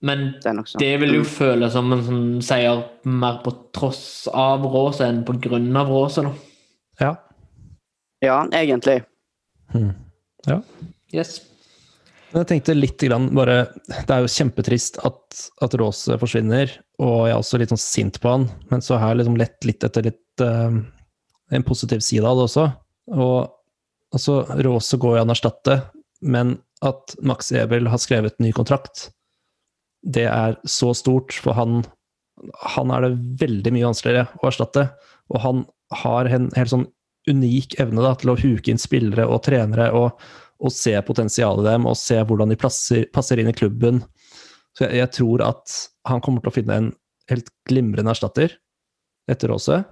[0.00, 0.80] Men det er sånn.
[0.80, 5.34] det vil jo føles som en sånn seier mer på tross av Råse enn på
[5.42, 6.32] grunn av Råse, da.
[7.02, 7.12] Ja.
[8.24, 9.02] Ja, egentlig.
[9.74, 9.92] Mm.
[11.14, 11.40] Yes.
[12.32, 13.56] Men jeg tenkte litt grann bare
[13.88, 18.18] Det er jo kjempetrist at, at Rose forsvinner, og jeg er også litt sånn sint
[18.22, 20.78] på han, men så har jeg liksom lett litt etter litt eh,
[21.56, 22.66] en positiv side av det også.
[23.16, 23.36] Og
[24.12, 25.78] altså, Rose går jo an å erstatte,
[26.20, 29.08] men at Max Ebel har skrevet ny kontrakt,
[30.06, 31.82] det er så stort, for han,
[32.76, 34.84] han er det veldig mye vanskeligere å erstatte.
[35.32, 35.64] Og han
[36.04, 36.86] har en helt sånn
[37.28, 40.22] unik evne da, til å huke inn spillere og trenere og,
[40.62, 44.00] og se potensialet i dem, og se hvordan de plasser, passer inn i klubben.
[44.76, 45.76] Så jeg, jeg tror at
[46.08, 46.90] han kommer til å finne en
[47.28, 48.54] helt glimrende erstatter
[49.28, 49.82] etter Aase.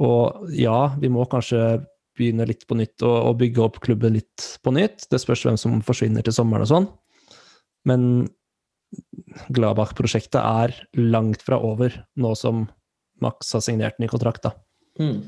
[0.00, 1.80] Og ja, vi må kanskje
[2.18, 5.06] begynne litt på nytt og, og bygge opp klubben litt på nytt.
[5.10, 6.88] Det spørs hvem som forsvinner til sommeren og sånn.
[7.88, 8.02] Men
[9.52, 12.66] Gladbach-prosjektet er langt fra over, nå som
[13.22, 14.42] Max har signert ny kontrakt.
[14.46, 14.52] da.
[15.00, 15.22] Mm.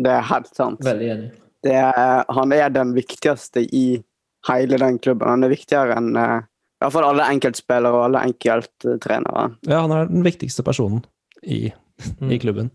[0.00, 0.82] Det er helt sant.
[0.84, 1.30] Veldig enig.
[1.64, 4.00] Det er, han er den viktigste i
[4.48, 5.28] hele den klubben.
[5.28, 9.42] Han er viktigere enn eh, i hvert fall alle enkeltspillere og alle enkelttrenere.
[9.68, 11.02] Ja, han er den viktigste personen
[11.44, 11.68] i,
[12.00, 12.30] Mm.
[12.32, 12.70] i klubben.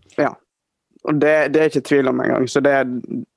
[1.06, 2.48] Og det, det er ikke tvil om engang.
[2.50, 2.72] Så det,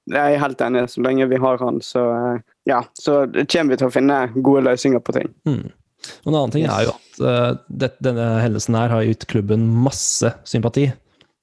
[0.10, 0.86] det er jeg helt enig.
[0.90, 4.66] Så lenge vi har han, så eh, ja, så kommer vi til å finne gode
[4.66, 5.30] løsninger på ting.
[5.50, 5.68] Mm.
[6.24, 9.68] Og en annen ting er jo at uh, det, denne hendelsen her har gitt klubben
[9.86, 10.90] masse sympati.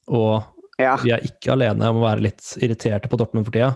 [0.08, 0.42] Og
[0.80, 0.96] Ja.
[1.00, 3.74] vi er ikke alene om å være litt irriterte på Dortmund for tida.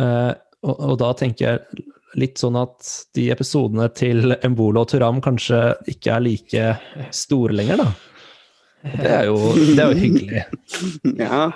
[0.00, 0.32] Uh,
[0.66, 1.84] og, og da tenker jeg
[2.16, 6.68] litt sånn at de episodene til Embolo og Turam kanskje ikke er like
[7.12, 7.90] store lenger, da.
[8.94, 10.44] Det er jo, det er jo hyggelig.
[11.26, 11.50] Ja.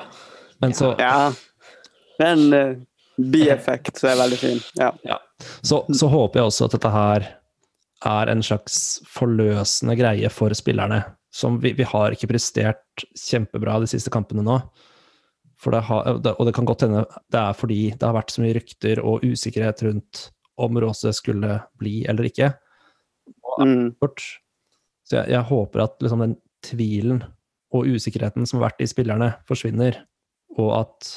[0.61, 1.31] Men så, ja.
[2.19, 2.81] Det er en eh,
[3.33, 4.61] bieffekt som er veldig fin.
[4.77, 5.19] Ja.
[5.63, 7.29] så, så håper jeg også at dette her
[8.11, 11.03] er en slags forløsende greie for spillerne.
[11.33, 14.59] Som vi, vi har ikke prestert kjempebra de siste kampene nå.
[15.61, 18.55] Det har, og det kan godt hende det er fordi det har vært så mye
[18.57, 20.23] rykter og usikkerhet rundt
[20.61, 22.49] om Råse skulle bli eller ikke.
[23.61, 23.93] Mm.
[24.01, 27.23] Så jeg, jeg håper at liksom den tvilen
[27.75, 30.01] og usikkerheten som har vært i spillerne, forsvinner.
[30.59, 31.11] Og at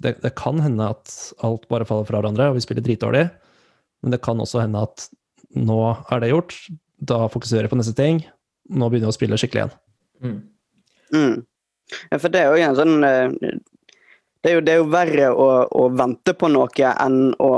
[0.00, 1.12] det, det kan hende at
[1.44, 3.26] alt bare faller fra hverandre, og vi spiller dritdårlig.
[4.02, 5.08] Men det kan også hende at
[5.58, 5.80] nå
[6.12, 6.54] er det gjort,
[6.98, 8.22] da fokuserer jeg på neste ting.
[8.68, 9.74] Nå begynner jeg å spille skikkelig igjen.
[10.22, 10.38] Mm.
[11.14, 11.34] Mm.
[12.10, 13.52] Ja, for det er jo en sånn eh,
[14.44, 17.52] Det er jo, det er jo verre å, å vente på noe enn å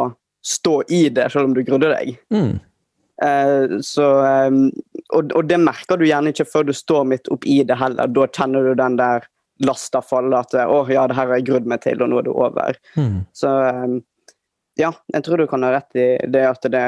[0.46, 2.14] stå i det, selv om du grudde deg.
[2.32, 2.54] Mm.
[3.20, 4.48] Eh, så, eh,
[5.16, 8.10] og, og det merker du gjerne ikke før du står midt oppi det heller.
[8.10, 9.26] Da kjenner du den der
[9.60, 12.28] lasta falle at 'Å ja, det her har jeg grudd meg til, og nå er
[12.28, 12.78] det over'.
[12.96, 13.18] Mm.
[13.36, 13.96] Så eh,
[14.80, 16.84] ja, jeg tror du kan ha rett i det at det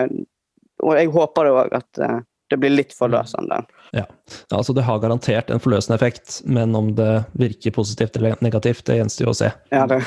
[0.82, 2.20] Og jeg håper det òg, at eh,
[2.50, 3.62] det blir litt forløsende.
[3.96, 4.04] Ja,
[4.50, 8.98] altså Det har garantert en forløsende effekt, men om det virker positivt eller negativt, det
[8.98, 9.52] gjenstår jo å se.
[9.72, 10.02] Ja, det.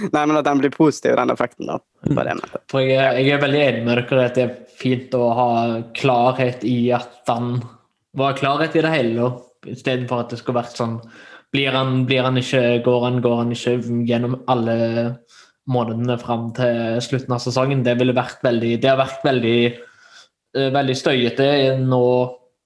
[0.00, 1.78] Nei, men at den blir positiv, den effekten, da.
[2.04, 2.62] Jeg.
[2.72, 5.50] For jeg, jeg er veldig enig med dere i at det er fint å ha
[5.96, 7.56] klarhet i at han
[8.18, 9.30] var klarhet i det hele,
[9.70, 10.98] istedenfor at det skulle vært sånn
[11.54, 13.76] blir han, blir han ikke, går han, går han ikke
[14.08, 14.76] gjennom alle
[15.70, 17.84] månedene fram til slutten av sesongen.
[17.86, 19.60] Det ville vært veldig Det har vært veldig,
[20.58, 21.46] eh, veldig støyete
[21.78, 22.06] nå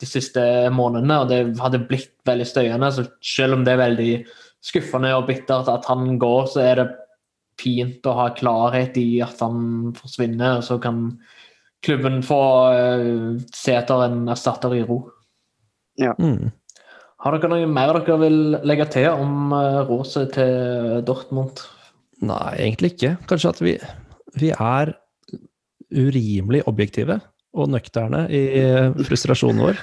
[0.00, 0.40] de siste
[0.72, 2.90] månedene, og det hadde blitt veldig støyende.
[2.94, 4.12] Så selv om det er veldig
[4.64, 6.88] skuffende og bittert at han går, så er det
[7.58, 11.18] fint å ha klarhet i at han forsvinner, og så kan
[11.84, 12.40] klubben få
[12.74, 15.02] uh, se etter en erstatter i ro.
[15.98, 16.50] Mm.
[17.18, 21.64] Har dere noe mer dere vil legge til om uh, råset til Dortmund?
[22.22, 23.16] Nei, egentlig ikke.
[23.30, 23.76] Kanskje at vi,
[24.38, 24.94] vi er
[25.94, 27.20] urimelig objektive
[27.58, 28.42] og nøkterne i
[29.06, 29.78] frustrasjonen vår.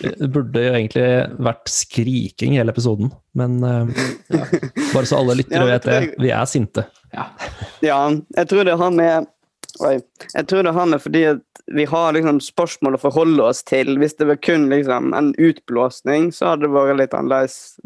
[0.00, 1.06] Det burde jo egentlig
[1.42, 4.44] vært skriking i hele episoden, men ja.
[4.92, 6.84] bare så alle lyttere Ja, vet det, jeg- vi er sinte.
[7.12, 7.26] Ja.
[7.84, 8.00] Ja,
[8.36, 9.26] jeg tror det har med
[9.80, 9.94] Oi.
[10.34, 13.94] Jeg tror det har med fordi at vi har liksom spørsmål å forholde oss til.
[13.98, 17.78] Hvis det var kun liksom en utblåsning, så hadde det vært litt annerledes,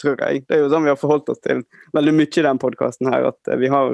[0.00, 0.46] tror jeg.
[0.48, 1.60] Det er jo sånn vi har forholdt oss til
[1.94, 3.92] veldig mye i den podkasten her, at eh, vi har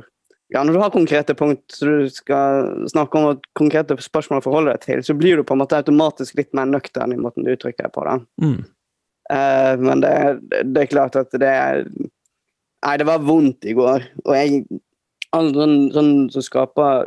[0.51, 4.74] ja, Når du har konkrete punkt du skal snakke om og konkrete spørsmål å forholde
[4.74, 7.53] deg til, så blir du på en måte automatisk litt mer nøktern i måten du
[7.53, 8.07] uttrykker deg på.
[8.09, 8.16] det.
[8.42, 8.57] Mm.
[9.30, 10.14] Uh, men det,
[10.74, 11.84] det er klart at det er
[12.80, 14.07] Nei, det var vondt i går.
[14.24, 14.62] Og jeg
[15.36, 17.05] Alt sånn, sånn som skaper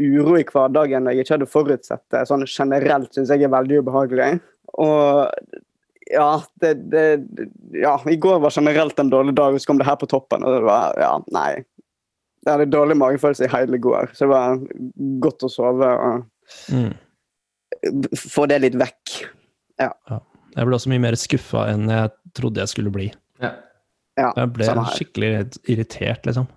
[0.00, 4.30] uro i hverdagen jeg ikke hadde forutsett det, sånn generelt syns jeg er veldig ubehagelig.
[4.82, 5.28] Og
[6.10, 7.04] Ja, det, det
[7.78, 10.42] Ja, i går var generelt en dårlig dag, og så kom det her på toppen,
[10.42, 11.62] og det var Ja, nei.
[12.46, 14.60] Jeg hadde dårlig magefølelse i hele går, så det var
[15.26, 16.26] godt å sove og
[16.72, 16.94] Mm.
[18.16, 19.26] få det litt vekk.
[19.80, 23.12] Jeg ble også mye mer skuffa enn jeg trodde jeg skulle bli.
[23.40, 23.52] Ja.
[24.18, 24.66] Ja, Jeg ble
[24.96, 25.30] skikkelig
[25.70, 26.48] irritert, liksom.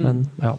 [0.00, 0.54] Men ja.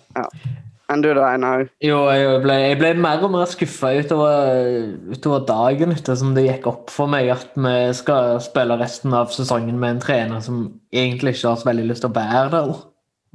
[0.92, 1.64] Enn du da, Einar?
[1.82, 6.68] Jo, jeg ble, jeg ble mer og mer skuffa utover, utover dagen ettersom det gikk
[6.70, 11.34] opp for meg at vi skal spille resten av sesongen med en trener som egentlig
[11.34, 12.76] ikke har så veldig lyst til å være der.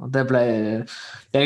[0.01, 0.43] Og det ble
[1.33, 1.43] det,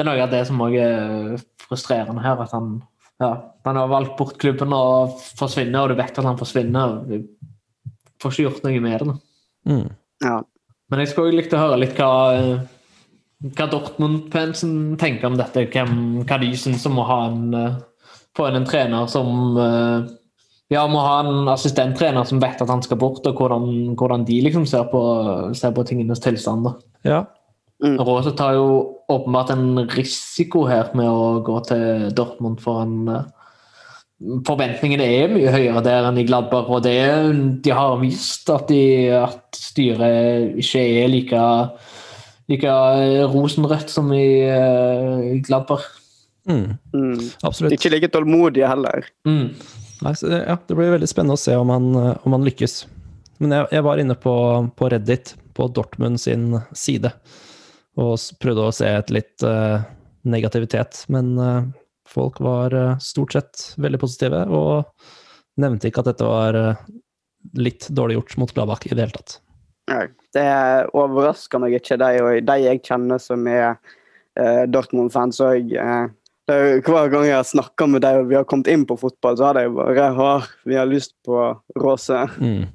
[0.00, 2.78] det er noe av det som også er frustrerende her, at han,
[3.22, 3.30] ja,
[3.66, 6.94] han har valgt bort klubben og forsvinner, og du vet at han forsvinner.
[6.96, 9.16] og Du får ikke gjort noe med det.
[9.70, 9.88] Mm.
[10.24, 10.38] Ja.
[10.90, 12.10] Men jeg skulle likt å høre litt hva,
[13.54, 15.68] hva Dortmund-fansen tenker om dette.
[15.70, 17.76] Hvem, hva de syns om å ha en, eh,
[18.36, 20.08] få inn en trener som eh,
[20.74, 24.40] ja, må ha en assistenttrener som vet at han skal bort, og hvordan, hvordan de
[24.46, 25.02] liksom ser på,
[25.58, 26.66] ser på tingenes tilstand.
[26.66, 26.74] da.
[27.82, 27.96] Ja.
[28.04, 28.66] Rose tar jo
[29.10, 33.22] åpenbart en risiko her med å gå til Dortmund for en eh,
[34.44, 36.92] Forventningene er mye høyere der enn i Gladbach, og det,
[37.64, 41.40] de har vist at, de, at styret ikke er like,
[42.52, 42.74] like
[43.32, 45.86] rosenrødt som i, eh, i Gladbach.
[46.44, 46.74] Mm.
[46.92, 47.16] Mm.
[47.48, 47.72] Absolutt.
[47.78, 49.08] Ikke like tålmodige heller.
[49.24, 49.54] Mm.
[50.04, 52.44] Nei, så, det- ja, det blir veldig spennende å se om han, eh, om han
[52.44, 52.76] lykkes.
[53.40, 54.34] Men jeg, jeg var inne på,
[54.76, 57.08] på Reddit, på Dortmund sin side,
[58.00, 59.82] og prøvde å se et litt uh,
[60.28, 61.04] negativitet.
[61.12, 61.68] Men uh,
[62.08, 66.56] folk var uh, stort sett veldig positive, og nevnte ikke at dette var
[67.56, 69.40] litt dårlig gjort mot Gladbach i det hele tatt.
[69.90, 70.46] Nei, Det
[70.96, 73.74] overrasker meg ikke, de, og de jeg kjenner som er
[74.70, 75.74] Dortmund-fans òg.
[76.46, 79.50] Hver gang jeg har snakka med dem og vi har kommet inn på fotball, så
[79.50, 81.42] har de bare har, Vi har lyst på
[81.82, 82.22] Råse.
[82.38, 82.70] Mm.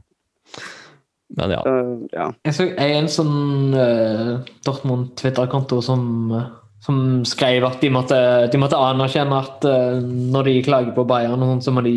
[1.34, 1.62] Men ja.
[1.66, 2.30] Uh, ja.
[2.46, 6.04] Jeg så en sånn uh, Dortmund-Twitter-konto som,
[6.38, 6.52] eh,
[6.86, 8.20] som skrev at de måtte,
[8.52, 11.96] de måtte anerkjenne at uh, når de klager på Bayern, og sånn, så må de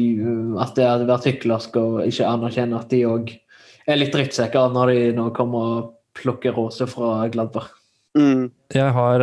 [0.62, 3.34] at det hadde vært hyklersk å ikke anerkjenne at de òg
[3.88, 7.70] er litt drittsekker når de nå kommer og plukker råser fra Gladbach.
[8.18, 8.48] Mm.
[8.74, 9.22] Jeg har,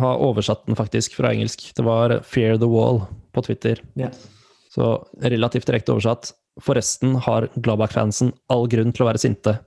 [0.00, 1.66] har oversatt den faktisk fra engelsk.
[1.76, 3.02] Det var Fear the Wall
[3.36, 3.82] på Twitter.
[4.00, 4.08] Ja.
[4.72, 6.32] Så relativt direkte oversatt.
[6.62, 9.58] Forresten har Gladbach-fansen all grunn til å være sinte.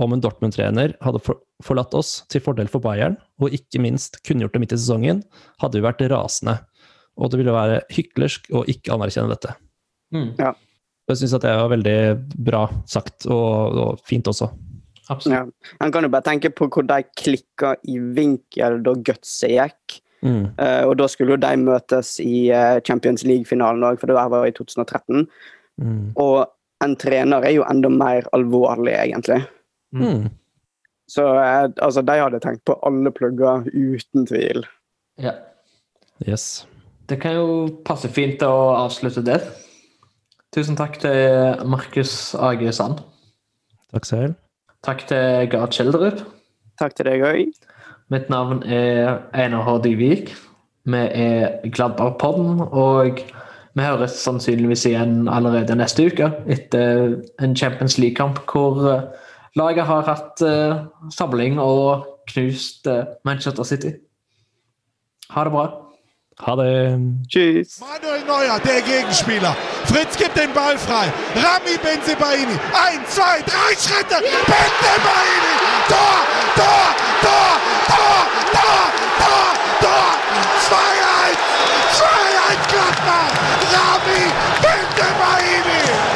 [0.00, 1.20] Om en Dortmund-trener hadde
[1.62, 5.22] forlatt oss til fordel for Bayern, og ikke minst kunngjort det midt i sesongen,
[5.60, 6.56] hadde vi vært rasende.
[7.20, 9.54] Og det ville være hyklersk å ikke anerkjenne dette.
[10.14, 10.32] Mm,
[11.10, 11.98] Jeg syns det var veldig
[12.48, 14.48] bra sagt, og, og fint også.
[15.10, 15.50] absolutt.
[15.50, 15.74] Ja.
[15.82, 20.00] Man kan jo bare tenke på hvor de klikka i vinkel da gutset gikk.
[20.22, 20.50] Mm.
[20.58, 24.44] Uh, og da skulle jo de møtes i eh, Champions League-finalen òg, for det var
[24.44, 25.24] i 2013.
[25.80, 26.12] Mm.
[26.20, 26.44] Og
[26.84, 29.40] en trener er jo enda mer alvorlig, egentlig.
[29.96, 30.28] Mm.
[31.10, 34.64] Så eh, altså, de hadde tenkt på alle plugger, uten tvil.
[35.20, 35.34] Ja.
[36.26, 36.66] Yes.
[37.10, 37.48] Det kan jo
[37.84, 39.40] passe fint å avslutte det.
[40.54, 43.02] Tusen takk til Markus Age Sand.
[43.90, 44.38] Takk selv.
[44.86, 46.22] Takk til Gard Kjelderup.
[46.80, 47.50] Takk til deg òg.
[48.10, 49.76] Mitt navn er Einar H.
[49.84, 50.32] Dybvik.
[50.90, 53.20] Vi er Gladbarpodden, og
[53.74, 59.04] vi høres sannsynligvis igjen allerede neste uke etter en Champions League-kamp hvor eh,
[59.58, 60.80] laget har hatt eh,
[61.14, 63.94] samling og knust eh, Manchester City.
[65.30, 65.68] Ha det bra.
[66.40, 66.98] Ha det.
[67.30, 67.78] Tschüss.
[67.84, 69.54] Manuel Neuer, der Gegenspieler.
[69.84, 71.06] Fritz gibt den Ball frei.
[71.36, 72.56] Rami Benzebaini.
[72.84, 74.18] Ein, zwei, drei Schritte.
[74.50, 75.54] Benzebaini.
[75.92, 76.18] Tor,
[76.58, 76.88] Tor,
[77.24, 77.54] Tor,
[77.90, 78.22] Tor,
[78.54, 78.86] Tor,
[79.20, 79.69] Tor, Tor.
[79.80, 80.12] Tor!
[80.68, 81.36] 2-1!
[81.96, 83.34] 2-1 Gladbach!
[83.72, 84.22] Rami
[84.62, 86.09] Bentemahimi!